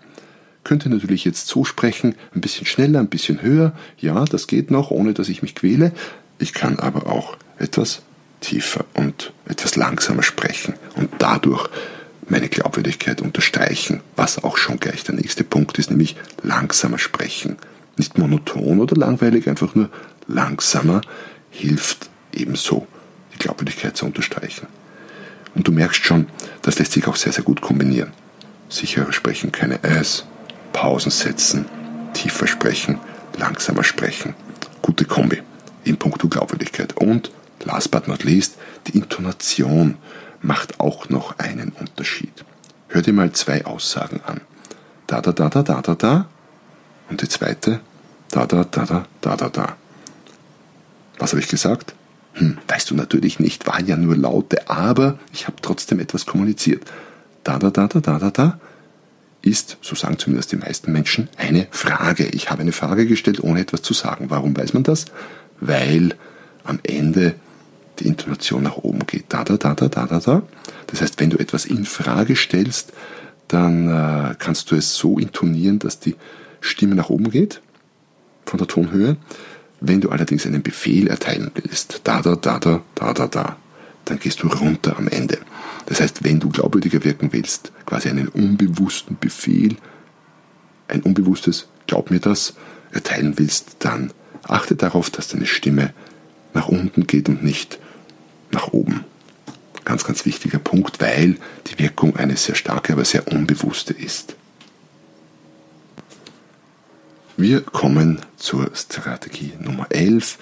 könnte 0.63 0.89
natürlich 0.89 1.23
jetzt 1.23 1.47
so 1.47 1.63
sprechen, 1.63 2.15
ein 2.35 2.41
bisschen 2.41 2.65
schneller, 2.65 2.99
ein 2.99 3.07
bisschen 3.07 3.41
höher. 3.41 3.73
Ja, 3.97 4.25
das 4.25 4.47
geht 4.47 4.69
noch, 4.69 4.91
ohne 4.91 5.13
dass 5.13 5.29
ich 5.29 5.41
mich 5.41 5.55
quäle. 5.55 5.93
Ich 6.39 6.53
kann 6.53 6.79
aber 6.79 7.07
auch 7.07 7.37
etwas 7.57 8.01
tiefer 8.41 8.85
und 8.93 9.31
etwas 9.45 9.75
langsamer 9.75 10.23
sprechen 10.23 10.73
und 10.95 11.09
dadurch 11.19 11.69
meine 12.29 12.49
Glaubwürdigkeit 12.49 13.21
unterstreichen, 13.21 14.01
was 14.15 14.43
auch 14.43 14.57
schon 14.57 14.79
gleich 14.79 15.03
der 15.03 15.15
nächste 15.15 15.43
Punkt 15.43 15.77
ist, 15.79 15.89
nämlich 15.89 16.15
langsamer 16.43 16.99
sprechen. 16.99 17.57
Nicht 17.97 18.17
monoton 18.17 18.79
oder 18.79 18.95
langweilig, 18.95 19.49
einfach 19.49 19.75
nur 19.75 19.89
langsamer 20.27 21.01
hilft 21.49 22.09
ebenso, 22.33 22.87
die 23.33 23.39
Glaubwürdigkeit 23.39 23.95
zu 23.97 24.05
unterstreichen. 24.05 24.67
Und 25.55 25.67
du 25.67 25.71
merkst 25.71 26.03
schon, 26.03 26.27
das 26.61 26.77
lässt 26.77 26.91
sich 26.91 27.07
auch 27.07 27.15
sehr, 27.15 27.33
sehr 27.33 27.43
gut 27.43 27.61
kombinieren. 27.61 28.11
Sicherer 28.69 29.13
sprechen, 29.13 29.51
keine 29.51 29.83
Eis, 29.83 30.25
Pausen 30.73 31.11
setzen, 31.11 31.65
tiefer 32.13 32.47
sprechen, 32.47 32.99
langsamer 33.37 33.83
sprechen. 33.83 34.35
Gute 34.81 35.05
Kombi 35.05 35.41
in 35.83 35.97
puncto 35.97 36.27
Glaubwürdigkeit. 36.27 36.95
Und 36.97 37.31
last 37.63 37.89
but 37.91 38.07
not 38.07 38.23
least, 38.23 38.57
die 38.87 38.97
Intonation 38.97 39.95
macht 40.41 40.79
auch 40.79 41.09
noch 41.09 41.39
einen 41.39 41.69
Unterschied. 41.69 42.45
Hör 42.89 43.01
dir 43.01 43.13
mal 43.13 43.31
zwei 43.33 43.65
Aussagen 43.65 44.21
an. 44.25 44.41
Da, 45.07 45.21
da, 45.21 45.31
da, 45.31 45.49
da, 45.49 45.63
da, 45.63 45.81
da, 45.81 45.95
da. 45.95 46.27
Und 47.09 47.21
die 47.21 47.29
zweite, 47.29 47.79
da, 48.31 48.45
da, 48.45 48.63
da, 48.63 48.85
da, 48.85 49.05
da, 49.21 49.35
da, 49.35 49.49
da. 49.49 49.75
Was 51.17 51.31
habe 51.31 51.41
ich 51.41 51.47
gesagt? 51.47 51.93
Hm, 52.33 52.57
weißt 52.67 52.91
du 52.91 52.95
natürlich 52.95 53.39
nicht, 53.39 53.67
waren 53.67 53.87
ja 53.87 53.97
nur 53.97 54.15
Laute, 54.15 54.69
aber 54.69 55.17
ich 55.33 55.47
habe 55.47 55.57
trotzdem 55.61 55.99
etwas 55.99 56.25
kommuniziert. 56.25 56.83
Da, 57.43 57.57
da, 57.57 57.71
da, 57.71 57.87
da, 57.87 57.99
da, 57.99 58.19
da, 58.19 58.29
da 58.29 58.59
ist, 59.41 59.77
so 59.81 59.95
sagen 59.95 60.19
zumindest 60.19 60.51
die 60.51 60.57
meisten 60.57 60.91
Menschen, 60.91 61.29
eine 61.37 61.67
Frage. 61.71 62.25
Ich 62.25 62.51
habe 62.51 62.61
eine 62.61 62.71
Frage 62.71 63.05
gestellt, 63.05 63.41
ohne 63.41 63.61
etwas 63.61 63.81
zu 63.81 63.93
sagen. 63.93 64.29
Warum 64.29 64.55
weiß 64.55 64.73
man 64.73 64.83
das? 64.83 65.05
Weil 65.59 66.15
am 66.63 66.79
Ende 66.83 67.35
die 67.99 68.07
Intonation 68.07 68.63
nach 68.63 68.77
oben 68.77 69.05
geht. 69.07 69.25
Da, 69.29 69.43
da, 69.43 69.57
da, 69.57 69.73
da, 69.73 69.87
da, 69.87 70.05
da, 70.05 70.19
da. 70.19 70.43
Das 70.87 71.01
heißt, 71.01 71.19
wenn 71.19 71.29
du 71.29 71.37
etwas 71.37 71.65
in 71.65 71.85
Frage 71.85 72.35
stellst, 72.35 72.93
dann 73.47 73.89
äh, 73.89 74.35
kannst 74.37 74.71
du 74.71 74.75
es 74.75 74.95
so 74.95 75.17
intonieren, 75.19 75.79
dass 75.79 75.99
die 75.99 76.15
Stimme 76.61 76.95
nach 76.95 77.09
oben 77.09 77.29
geht, 77.29 77.61
von 78.45 78.57
der 78.57 78.67
Tonhöhe. 78.67 79.17
Wenn 79.79 80.01
du 80.01 80.09
allerdings 80.09 80.45
einen 80.45 80.63
Befehl 80.63 81.07
erteilen 81.07 81.51
willst, 81.53 82.01
da, 82.03 82.21
da, 82.21 82.35
da, 82.35 82.59
da, 82.59 82.81
da, 82.95 83.13
da, 83.13 83.27
da, 83.27 83.57
dann 84.05 84.19
gehst 84.19 84.41
du 84.41 84.47
runter 84.47 84.97
am 84.97 85.07
Ende. 85.07 85.37
Das 85.85 86.01
heißt, 86.01 86.23
wenn 86.23 86.39
du 86.39 86.49
glaubwürdiger 86.49 87.03
wirken 87.03 87.31
willst, 87.31 87.71
quasi 87.85 88.09
einen 88.09 88.27
unbewussten 88.27 89.17
Befehl, 89.19 89.77
ein 90.87 91.01
unbewusstes, 91.01 91.67
glaub 91.85 92.09
mir 92.09 92.19
das, 92.19 92.55
erteilen 92.91 93.37
willst, 93.37 93.77
dann 93.79 94.11
achte 94.43 94.75
darauf, 94.75 95.09
dass 95.09 95.27
deine 95.27 95.45
Stimme 95.45 95.93
nach 96.53 96.67
unten 96.67 97.05
geht 97.05 97.29
und 97.29 97.43
nicht 97.43 97.79
nach 98.51 98.69
oben. 98.69 99.05
Ganz, 99.85 100.03
ganz 100.03 100.25
wichtiger 100.25 100.59
Punkt, 100.59 100.99
weil 100.99 101.37
die 101.67 101.79
Wirkung 101.79 102.15
eine 102.17 102.35
sehr 102.35 102.55
starke, 102.55 102.93
aber 102.93 103.05
sehr 103.05 103.27
unbewusste 103.27 103.93
ist. 103.93 104.35
Wir 107.37 107.61
kommen 107.61 108.19
zur 108.35 108.71
Strategie 108.73 109.53
Nummer 109.59 109.87
11, 109.91 110.39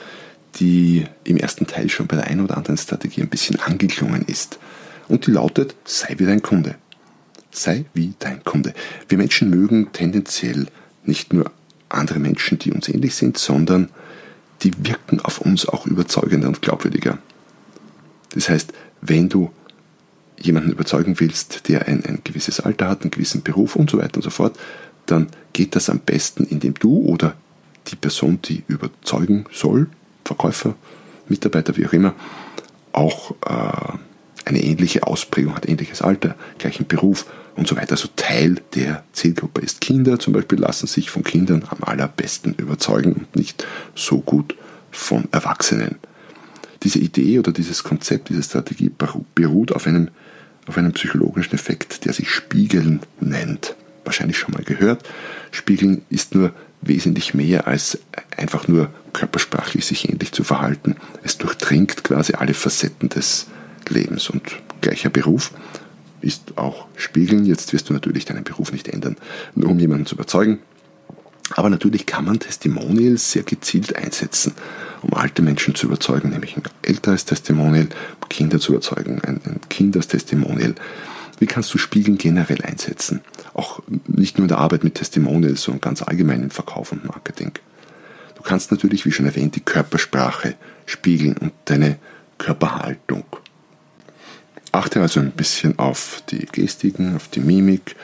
die 0.56 1.06
im 1.26 1.38
ersten 1.38 1.68
Teil 1.68 1.90
schon 1.90 2.08
bei 2.08 2.16
der 2.16 2.28
einen 2.28 2.42
oder 2.42 2.58
anderen 2.58 2.78
Strategie 2.78 3.22
ein 3.22 3.30
bisschen 3.30 3.60
angeklungen 3.60 4.24
ist. 4.24 4.60
Und 5.08 5.28
die 5.28 5.32
lautet, 5.32 5.76
sei 5.84 6.16
wie 6.18 6.26
dein 6.26 6.42
Kunde. 6.42 6.76
Sei 7.52 7.86
wie 7.94 8.14
dein 8.20 8.44
Kunde. 8.44 8.74
Wir 9.10 9.18
Menschen 9.18 9.50
mögen 9.50 9.92
tendenziell 9.92 10.68
nicht 11.04 11.34
nur 11.34 11.52
andere 11.90 12.20
Menschen, 12.20 12.60
die 12.60 12.72
uns 12.72 12.88
ähnlich 12.88 13.16
sind, 13.16 13.38
sondern 13.38 13.90
die 14.64 14.72
wirken 14.78 15.20
auf 15.20 15.40
uns 15.40 15.68
auch 15.68 15.86
überzeugender 15.86 16.48
und 16.48 16.62
glaubwürdiger. 16.62 17.20
Das 18.36 18.50
heißt, 18.50 18.74
wenn 19.02 19.30
du 19.30 19.52
jemanden 20.40 20.72
überzeugen 20.72 21.20
willst, 21.20 21.68
der 21.70 21.88
ein, 21.88 22.06
ein 22.06 22.20
gewisses 22.24 22.60
Alter 22.60 22.90
hat, 22.90 23.02
einen 23.02 23.12
gewissen 23.12 23.42
Beruf 23.42 23.76
und 23.76 23.90
so 23.90 23.98
weiter 23.98 24.18
und 24.18 24.24
so 24.24 24.30
fort, 24.30 24.58
dann 25.06 25.28
geht 25.54 25.76
das 25.76 25.90
am 25.90 26.00
besten, 26.00 26.44
indem 26.46 26.74
du 26.76 27.00
oder 27.06 27.36
die 27.88 27.96
Person, 27.96 28.40
die 28.44 28.64
überzeugen 28.68 29.46
soll, 29.52 29.88
Verkäufer, 30.24 30.76
Mitarbeiter, 31.30 31.78
wie 31.78 31.88
auch 31.88 31.94
immer, 31.94 32.14
auch 32.92 33.32
äh, 33.46 33.98
eine 34.46 34.64
ähnliche 34.64 35.06
Ausprägung 35.06 35.56
hat, 35.56 35.68
ähnliches 35.68 36.02
Alter, 36.02 36.36
gleichen 36.58 36.88
Beruf 36.88 37.26
und 37.56 37.68
so 37.68 37.76
weiter. 37.76 37.92
Also 37.92 38.10
Teil 38.16 38.62
der 38.74 39.04
Zielgruppe 39.14 39.62
ist 39.62 39.82
Kinder 39.82 40.20
zum 40.20 40.34
Beispiel, 40.34 40.60
lassen 40.60 40.88
sich 40.88 41.10
von 41.10 41.24
Kindern 41.24 41.64
am 41.70 41.84
allerbesten 41.84 42.54
überzeugen 42.56 43.14
und 43.14 43.36
nicht 43.36 43.66
so 43.96 44.20
gut 44.20 44.56
von 44.92 45.26
Erwachsenen. 45.32 45.96
Diese 46.86 47.00
Idee 47.00 47.40
oder 47.40 47.52
dieses 47.52 47.84
Konzept, 47.84 48.30
diese 48.30 48.44
Strategie 48.44 48.90
beruht 49.36 49.74
auf 49.74 49.88
einem, 49.88 50.08
auf 50.68 50.78
einem 50.78 50.94
psychologischen 50.94 51.54
Effekt, 51.54 52.06
der 52.06 52.14
sich 52.14 52.30
Spiegeln 52.30 53.02
nennt 53.20 53.76
wahrscheinlich 54.06 54.38
schon 54.38 54.54
mal 54.54 54.64
gehört. 54.64 55.04
Spiegeln 55.52 56.04
ist 56.10 56.36
nur 56.36 56.54
wesentlich 56.82 57.34
mehr 57.34 57.68
als 57.68 57.98
einfach 58.38 58.68
nur 58.68 58.90
körpersprachlich 59.14 59.86
sich 59.86 60.10
ähnlich 60.10 60.32
zu 60.32 60.44
verhalten. 60.44 60.96
Es 61.24 61.38
durchdringt 61.38 62.04
quasi 62.04 62.34
alle 62.34 62.54
Facetten 62.54 63.10
des 63.10 63.48
Lebens 63.90 64.30
und 64.30 64.44
gleicher 64.82 65.10
Beruf 65.10 65.52
ist 66.22 66.58
auch 66.58 66.88
Spiegeln. 66.96 67.46
Jetzt 67.46 67.74
wirst 67.74 67.90
du 67.90 67.94
natürlich 67.94 68.26
deinen 68.26 68.44
Beruf 68.44 68.72
nicht 68.72 68.88
ändern, 68.88 69.18
nur 69.56 69.70
um 69.70 69.80
jemanden 69.80 70.06
zu 70.06 70.16
überzeugen. 70.16 70.60
Aber 71.52 71.70
natürlich 71.70 72.06
kann 72.06 72.26
man 72.26 72.40
Testimonials 72.40 73.32
sehr 73.32 73.44
gezielt 73.44 73.96
einsetzen, 73.96 74.54
um 75.06 75.14
alte 75.14 75.42
Menschen 75.42 75.76
zu 75.76 75.88
überzeugen, 75.88 76.30
nämlich 76.30 76.58
ein 76.58 76.64
älteres 76.82 77.26
Testimonial, 77.26 77.88
um 78.22 78.30
Kinder 78.30 78.60
zu 78.60 78.74
überzeugen, 78.74 79.22
ein, 79.22 79.40
ein 79.46 79.60
Kind 79.70 79.96
als 79.96 80.08
Testimonial. 80.08 80.76
Wie 81.40 81.46
kannst 81.46 81.74
du 81.74 81.78
Spiegeln 81.78 82.18
generell 82.18 82.62
einsetzen? 82.64 83.22
Auch 83.54 83.82
nicht 84.08 84.38
nur 84.38 84.46
in 84.46 84.50
der 84.50 84.58
Arbeit 84.58 84.84
mit 84.84 84.96
Testimonials, 84.96 85.64
sondern 85.64 85.82
ganz 85.82 86.02
allgemein 86.02 86.44
im 86.44 86.50
Verkauf 86.50 86.92
und 86.92 87.06
Marketing. 87.06 87.52
Du 88.36 88.42
kannst 88.42 88.72
natürlich, 88.72 89.06
wie 89.06 89.12
schon 89.12 89.26
erwähnt, 89.26 89.56
die 89.56 89.62
Körpersprache 89.62 90.56
spiegeln 90.86 91.38
und 91.38 91.52
deine 91.66 91.98
Körperhaltung. 92.38 93.26
Achte 94.72 95.02
also 95.02 95.20
ein 95.20 95.32
bisschen 95.32 95.78
auf 95.78 96.24
die 96.30 96.46
Gestiken, 96.52 97.16
auf 97.16 97.28
die 97.28 97.40
Mimik, 97.40 97.96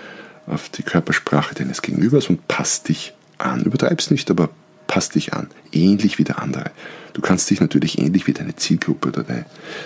auf 0.48 0.70
die 0.70 0.84
Körpersprache 0.84 1.56
deines 1.56 1.82
Gegenübers 1.82 2.30
und 2.30 2.48
passt 2.48 2.90
dich 2.90 3.14
an. 3.38 3.64
Übertreib's 3.64 4.12
nicht, 4.12 4.30
aber 4.30 4.50
passt 4.92 5.16
dich 5.16 5.34
an. 5.34 5.48
Ähnlich 5.72 6.20
wie 6.20 6.26
der 6.26 6.40
andere. 6.42 6.66
Du 7.14 7.22
kannst 7.22 7.50
dich 7.50 7.62
natürlich 7.62 7.98
ähnlich 7.98 8.28
wie 8.28 8.34
deine 8.34 8.58
Zielgruppe 8.58 9.08
oder 9.08 9.24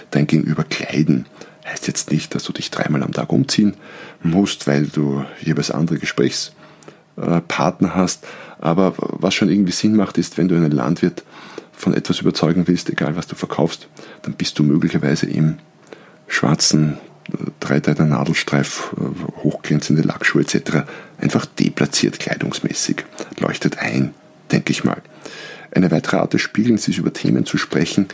dein 0.10 0.26
Gegenüber 0.26 0.64
kleiden. 0.64 1.28
Heißt 1.64 1.86
jetzt 1.86 2.12
nicht, 2.12 2.34
dass 2.34 2.44
du 2.44 2.52
dich 2.52 2.72
dreimal 2.72 3.04
am 3.04 3.14
Tag 3.14 3.32
umziehen 3.32 3.76
musst, 4.24 4.66
weil 4.66 4.88
du 4.88 5.24
jeweils 5.42 5.70
andere 5.70 6.00
Gesprächspartner 6.00 7.94
hast. 7.94 8.26
Aber 8.58 8.96
was 8.98 9.36
schon 9.36 9.50
irgendwie 9.50 9.74
Sinn 9.74 9.96
macht, 9.96 10.18
ist, 10.18 10.40
wenn 10.40 10.48
du 10.48 10.56
einen 10.56 10.72
Landwirt 10.72 11.24
von 11.72 11.94
etwas 11.94 12.20
überzeugen 12.22 12.68
willst, 12.68 12.90
egal 12.90 13.16
was 13.16 13.28
du 13.28 13.36
verkaufst, 13.36 13.88
dann 14.24 14.34
bist 14.34 14.58
du 14.58 14.64
möglicherweise 14.64 15.28
im 15.28 15.60
schwarzen 16.28 16.98
Dreiteiler 17.60 18.06
Nadelstreif, 18.06 18.92
hochglänzende 19.44 20.02
Lackschuhe 20.02 20.42
etc. 20.42 20.88
einfach 21.20 21.46
deplatziert 21.46 22.20
kleidungsmäßig. 22.20 23.06
Leuchtet 23.40 23.78
ein, 23.78 24.16
denke 24.52 24.72
ich 24.72 24.84
mal. 24.84 25.02
Eine 25.72 25.92
weitere 25.92 26.18
Art 26.18 26.34
des 26.34 26.42
Spiegelns 26.42 26.88
ist 26.88 26.98
über 26.98 27.12
Themen 27.12 27.46
zu 27.46 27.58
sprechen, 27.58 28.08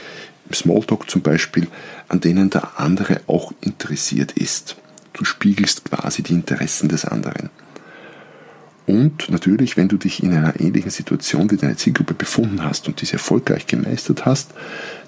Smalltalk 0.53 1.09
zum 1.09 1.21
Beispiel, 1.21 1.67
an 2.07 2.19
denen 2.19 2.49
der 2.49 2.79
andere 2.79 3.21
auch 3.27 3.53
interessiert 3.61 4.33
ist. 4.33 4.75
Du 5.13 5.25
spiegelst 5.25 5.85
quasi 5.85 6.23
die 6.23 6.33
Interessen 6.33 6.89
des 6.89 7.05
anderen. 7.05 7.49
Und 8.87 9.29
natürlich, 9.29 9.77
wenn 9.77 9.87
du 9.87 9.97
dich 9.97 10.23
in 10.23 10.33
einer 10.33 10.59
ähnlichen 10.59 10.91
Situation 10.91 11.49
wie 11.51 11.57
deine 11.57 11.77
Zielgruppe 11.77 12.13
befunden 12.13 12.63
hast 12.63 12.87
und 12.87 12.99
diese 13.01 13.13
erfolgreich 13.13 13.67
gemeistert 13.67 14.25
hast, 14.25 14.51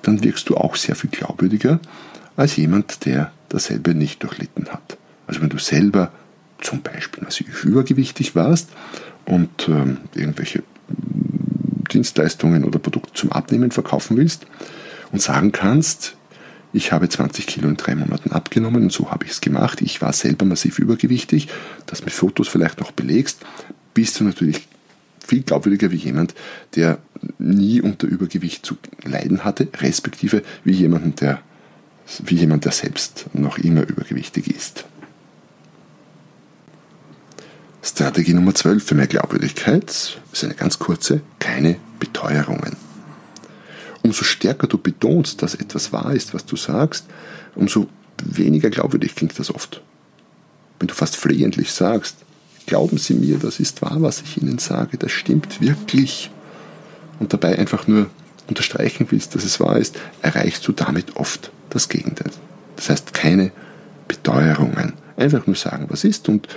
dann 0.03 0.23
wirkst 0.23 0.49
du 0.49 0.55
auch 0.55 0.75
sehr 0.75 0.95
viel 0.95 1.09
glaubwürdiger 1.09 1.79
als 2.35 2.55
jemand, 2.55 3.05
der 3.05 3.31
dasselbe 3.49 3.93
nicht 3.93 4.23
durchlitten 4.23 4.69
hat. 4.69 4.97
Also 5.27 5.41
wenn 5.41 5.49
du 5.49 5.57
selber 5.57 6.11
zum 6.61 6.81
Beispiel 6.81 7.23
massiv 7.23 7.65
übergewichtig 7.65 8.35
warst 8.35 8.69
und 9.25 9.67
ähm, 9.67 9.97
irgendwelche 10.15 10.63
Dienstleistungen 11.91 12.63
oder 12.63 12.79
Produkte 12.79 13.13
zum 13.13 13.31
Abnehmen 13.31 13.71
verkaufen 13.71 14.17
willst, 14.17 14.45
und 15.13 15.21
sagen 15.21 15.51
kannst, 15.51 16.17
ich 16.73 16.91
habe 16.91 17.07
20 17.07 17.45
Kilo 17.45 17.69
in 17.69 17.77
drei 17.77 17.95
Monaten 17.95 18.31
abgenommen 18.31 18.83
und 18.83 18.91
so 18.91 19.11
habe 19.11 19.25
ich 19.25 19.31
es 19.31 19.41
gemacht. 19.41 19.79
Ich 19.81 20.01
war 20.01 20.11
selber 20.11 20.43
massiv 20.43 20.79
übergewichtig, 20.79 21.47
das 21.85 22.03
mit 22.03 22.13
Fotos 22.13 22.47
vielleicht 22.47 22.79
noch 22.79 22.91
belegst, 22.91 23.39
bist 23.93 24.19
du 24.19 24.23
natürlich 24.23 24.67
viel 25.25 25.43
glaubwürdiger 25.43 25.91
wie 25.91 25.97
jemand, 25.97 26.33
der 26.75 26.97
nie 27.37 27.79
unter 27.79 28.07
Übergewicht 28.07 28.65
zu 28.65 28.75
leiden 29.03 29.45
hatte, 29.45 29.67
respektive 29.77 30.41
wie 30.63 30.73
jemand, 30.73 31.21
der, 31.21 31.41
wie 32.25 32.35
jemand, 32.35 32.65
der 32.65 32.71
selbst 32.71 33.27
noch 33.33 33.59
immer 33.59 33.87
übergewichtig 33.87 34.47
ist. 34.47 34.85
Strategie 37.93 38.33
Nummer 38.33 38.53
12 38.53 38.83
für 38.83 38.95
mehr 38.95 39.07
Glaubwürdigkeit 39.07 40.17
ist 40.31 40.43
eine 40.43 40.55
ganz 40.55 40.79
kurze, 40.79 41.21
keine 41.39 41.77
Beteuerungen 41.99 42.75
umso 44.03 44.25
stärker 44.25 44.67
du 44.67 44.77
betonst, 44.77 45.41
dass 45.41 45.55
etwas 45.55 45.91
wahr 45.91 46.13
ist, 46.13 46.33
was 46.33 46.45
du 46.45 46.55
sagst, 46.55 47.05
umso 47.55 47.87
weniger 48.23 48.69
glaubwürdig 48.69 49.15
klingt 49.15 49.39
das 49.39 49.53
oft. 49.53 49.81
Wenn 50.79 50.87
du 50.87 50.93
fast 50.93 51.15
flehentlich 51.15 51.71
sagst, 51.71 52.17
glauben 52.67 52.97
Sie 52.97 53.13
mir, 53.13 53.39
das 53.39 53.59
ist 53.59 53.81
wahr, 53.81 54.01
was 54.01 54.21
ich 54.21 54.41
Ihnen 54.41 54.59
sage, 54.59 54.97
das 54.97 55.11
stimmt 55.11 55.61
wirklich, 55.61 56.29
und 57.19 57.31
dabei 57.31 57.57
einfach 57.57 57.87
nur 57.87 58.09
unterstreichen 58.47 59.07
willst, 59.09 59.35
dass 59.35 59.45
es 59.45 59.59
wahr 59.59 59.77
ist, 59.77 59.97
erreichst 60.21 60.67
du 60.67 60.73
damit 60.73 61.15
oft 61.15 61.51
das 61.69 61.87
Gegenteil. 61.87 62.31
Das 62.75 62.89
heißt, 62.89 63.13
keine 63.13 63.51
Beteuerungen. 64.07 64.93
Einfach 65.15 65.47
nur 65.47 65.55
sagen, 65.55 65.85
was 65.89 66.03
ist 66.03 66.27
und 66.27 66.47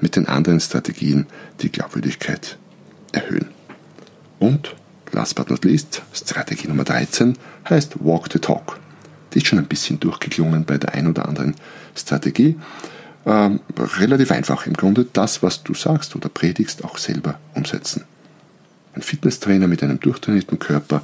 mit 0.00 0.16
den 0.16 0.26
anderen 0.26 0.60
Strategien 0.60 1.26
die 1.60 1.70
Glaubwürdigkeit 1.70 2.58
erhöhen. 3.12 3.48
Und 4.38 4.74
last 5.12 5.34
but 5.34 5.50
not 5.50 5.64
least, 5.64 6.02
Strategie 6.12 6.68
Nummer 6.68 6.84
13 6.84 7.36
heißt 7.68 8.04
Walk 8.04 8.32
the 8.32 8.38
Talk. 8.38 8.78
Die 9.32 9.38
ist 9.38 9.46
schon 9.46 9.58
ein 9.58 9.66
bisschen 9.66 10.00
durchgeklungen 10.00 10.64
bei 10.64 10.78
der 10.78 10.94
ein 10.94 11.06
oder 11.06 11.28
anderen 11.28 11.54
Strategie. 11.94 12.56
Ähm, 13.24 13.60
relativ 13.76 14.30
einfach 14.30 14.66
im 14.66 14.74
Grunde, 14.74 15.06
das, 15.12 15.42
was 15.42 15.64
du 15.64 15.74
sagst 15.74 16.14
oder 16.14 16.28
predigst, 16.28 16.84
auch 16.84 16.96
selber 16.96 17.38
umsetzen. 17.54 18.04
Ein 18.94 19.02
Fitnesstrainer 19.02 19.66
mit 19.66 19.82
einem 19.82 19.98
durchtrainierten 20.00 20.58
Körper 20.58 21.02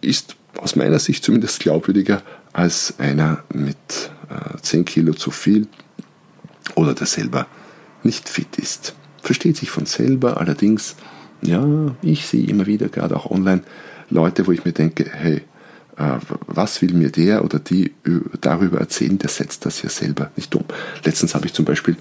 ist 0.00 0.36
aus 0.56 0.76
meiner 0.76 0.98
Sicht 0.98 1.24
zumindest 1.24 1.60
glaubwürdiger 1.60 2.22
als 2.52 2.94
einer 2.98 3.42
mit 3.52 3.76
äh, 4.28 4.60
10 4.60 4.84
Kilo 4.84 5.14
zu 5.14 5.30
viel 5.30 5.66
oder 6.74 6.94
der 6.94 7.06
selber 7.06 7.46
nicht 8.04 8.28
fit 8.28 8.58
ist. 8.58 8.94
Versteht 9.22 9.56
sich 9.56 9.70
von 9.70 9.86
selber, 9.86 10.38
allerdings 10.38 10.96
ja, 11.42 11.94
ich 12.02 12.26
sehe 12.26 12.46
immer 12.46 12.66
wieder, 12.66 12.88
gerade 12.88 13.16
auch 13.16 13.30
online, 13.30 13.62
Leute, 14.10 14.46
wo 14.46 14.52
ich 14.52 14.64
mir 14.64 14.72
denke, 14.72 15.10
hey, 15.10 15.42
äh, 15.96 16.18
was 16.46 16.82
will 16.82 16.94
mir 16.94 17.10
der 17.10 17.44
oder 17.44 17.58
die 17.58 17.92
darüber 18.40 18.80
erzählen, 18.80 19.18
der 19.18 19.28
setzt 19.28 19.66
das 19.66 19.82
ja 19.82 19.88
selber 19.88 20.30
nicht 20.36 20.54
um. 20.54 20.64
Letztens 21.04 21.34
habe 21.34 21.46
ich 21.46 21.52
zum 21.52 21.64
Beispiel 21.64 21.96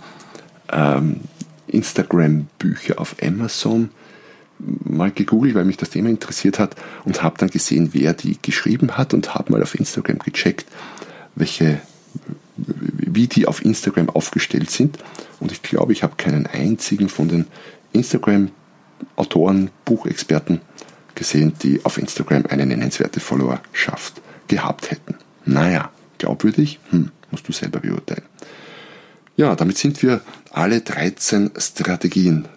ähm, 0.72 1.22
Instagram-Bücher 1.68 3.00
auf 3.00 3.16
Amazon 3.22 3.90
mal 4.60 5.12
gegoogelt, 5.12 5.56
weil 5.56 5.66
mich 5.66 5.78
das 5.78 5.90
Thema 5.90 6.10
interessiert 6.10 6.60
hat 6.60 6.76
und 7.04 7.22
habe 7.22 7.38
dann 7.38 7.50
gesehen, 7.50 7.90
wer 7.94 8.14
die 8.14 8.38
geschrieben 8.42 8.98
hat 8.98 9.14
und 9.14 9.36
habe 9.36 9.52
mal 9.52 9.62
auf 9.62 9.76
Instagram 9.76 10.20
gecheckt, 10.20 10.68
welche, 11.36 11.82
wie 13.16 13.28
die 13.28 13.46
auf 13.46 13.64
Instagram 13.64 14.10
aufgestellt 14.10 14.70
sind. 14.70 14.98
Und 15.40 15.52
ich 15.52 15.62
glaube, 15.62 15.94
ich 15.94 16.04
habe 16.04 16.16
keinen 16.18 16.48
einzigen 16.48 17.10
von 17.10 17.28
den 17.28 17.48
Instagram 17.92 18.52
Autoren, 19.16 19.70
Buchexperten 19.86 20.62
gesehen, 21.16 21.54
die 21.62 21.84
auf 21.84 21.98
Instagram 21.98 22.46
eine 22.50 22.66
nennenswerte 22.66 23.20
Followerschaft 23.20 24.22
gehabt 24.48 24.92
hätten. 24.92 25.16
Naja, 25.46 25.92
glaubwürdig? 26.18 26.80
Hm, 26.90 27.12
musst 27.32 27.48
du 27.48 27.52
selber 27.52 27.80
beurteilen. 27.80 28.24
Ja, 29.36 29.56
damit 29.56 29.78
sind 29.78 30.02
wir 30.04 30.22
alle 30.52 30.82
13 30.82 31.52
Strategien 31.58 32.48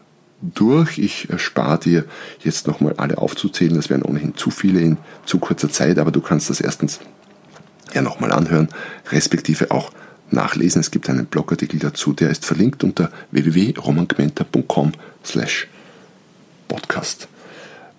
durch. 0.42 0.98
Ich 0.98 1.30
erspare 1.30 1.78
dir 1.78 2.04
jetzt 2.40 2.66
nochmal 2.66 2.94
alle 2.98 3.18
aufzuzählen. 3.18 3.74
Das 3.74 3.90
wären 3.90 4.02
ohnehin 4.02 4.36
zu 4.36 4.50
viele 4.50 4.80
in 4.80 4.98
zu 5.24 5.38
kurzer 5.38 5.70
Zeit, 5.70 5.98
aber 5.98 6.10
du 6.10 6.20
kannst 6.20 6.50
das 6.50 6.60
erstens 6.60 7.00
ja 7.94 8.02
nochmal 8.02 8.32
anhören, 8.32 8.68
respektive 9.10 9.70
auch 9.70 9.90
nachlesen. 10.30 10.80
Es 10.80 10.90
gibt 10.90 11.08
einen 11.08 11.26
Blogartikel 11.26 11.78
dazu, 11.78 12.12
der 12.12 12.30
ist 12.30 12.44
verlinkt 12.44 12.84
unter 12.84 13.10
www.romangmenta.com 13.30 14.92
slash 15.24 15.68
podcast. 16.68 17.28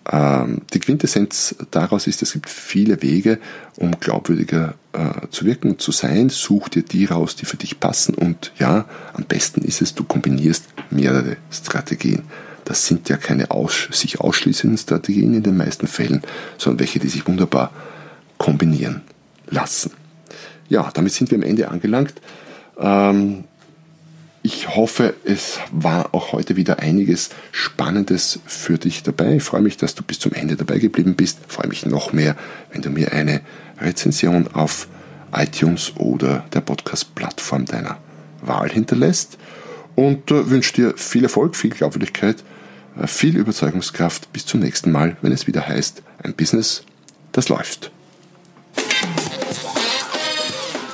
Ähm, 0.10 0.62
die 0.74 0.80
Quintessenz 0.80 1.56
daraus 1.72 2.08
ist, 2.08 2.22
es 2.22 2.34
gibt 2.34 2.50
viele 2.50 3.02
Wege, 3.02 3.40
um 3.76 4.00
glaubwürdiger 4.00 4.76
äh, 4.94 5.28
zu 5.30 5.46
wirken, 5.46 5.80
zu 5.80 5.92
sein. 5.92 6.30
Such 6.30 6.70
dir 6.70 6.84
die 6.84 7.06
raus, 7.06 7.36
die 7.36 7.46
für 7.46 7.58
dich 7.58 7.80
passen. 7.80 8.16
Und 8.16 8.52
ja, 8.58 8.86
am 9.14 9.26
besten 9.26 9.62
ist 9.62 9.82
es, 9.82 9.96
du 9.96 10.04
kombinierst 10.04 10.66
mehrere 10.90 11.38
Strategien. 11.52 12.24
Das 12.64 12.86
sind 12.86 13.10
ja 13.10 13.18
keine 13.18 13.52
aus, 13.52 13.88
sich 13.92 14.20
ausschließenden 14.20 14.78
Strategien 14.78 15.34
in 15.34 15.44
den 15.44 15.58
meisten 15.58 15.88
Fällen, 15.88 16.22
sondern 16.58 16.80
welche, 16.80 17.00
die 17.00 17.08
sich 17.10 17.28
wunderbar 17.28 17.72
kombinieren 18.38 19.02
lassen. 19.50 19.92
Ja, 20.70 20.90
damit 20.94 21.14
sind 21.14 21.32
wir 21.32 21.38
am 21.38 21.44
Ende 21.44 21.70
angelangt. 21.70 22.14
Ähm, 22.80 23.46
ich 24.44 24.76
hoffe, 24.76 25.14
es 25.26 25.60
war 25.72 26.14
auch 26.14 26.32
heute 26.32 26.56
wieder 26.56 26.80
einiges 26.80 27.32
Spannendes 27.52 28.40
für 28.46 28.78
dich 28.78 29.04
dabei. 29.04 29.36
Ich 29.36 29.44
freue 29.44 29.62
mich, 29.62 29.78
dass 29.78 29.96
du 29.96 30.04
bis 30.04 30.20
zum 30.20 30.32
Ende 30.32 30.56
dabei 30.56 30.80
geblieben 30.80 31.16
bist. 31.16 31.40
Ich 31.48 31.54
freue 31.54 31.68
mich 31.68 31.86
noch 31.86 32.14
mehr, 32.14 32.36
wenn 32.72 32.82
du 32.82 32.90
mir 32.90 33.12
eine 33.12 33.42
Rezension 33.82 34.48
auf 34.54 34.88
iTunes 35.34 35.94
oder 35.98 36.46
der 36.54 36.62
Podcast-Plattform 36.62 37.66
deiner 37.66 37.98
Wahl 38.42 38.70
hinterlässt. 38.70 39.38
Und 39.96 40.32
äh, 40.32 40.50
wünsche 40.50 40.74
dir 40.74 40.94
viel 40.96 41.24
Erfolg, 41.24 41.56
viel 41.56 41.72
Glaubwürdigkeit, 41.72 42.44
äh, 43.02 43.08
viel 43.08 43.36
Überzeugungskraft. 43.36 44.32
Bis 44.32 44.46
zum 44.46 44.62
nächsten 44.62 44.92
Mal, 44.92 45.18
wenn 45.22 45.32
es 45.32 45.48
wieder 45.48 45.68
heißt, 45.68 46.04
ein 46.24 46.34
Business, 46.34 46.84
das 47.32 47.50
läuft. 47.50 47.92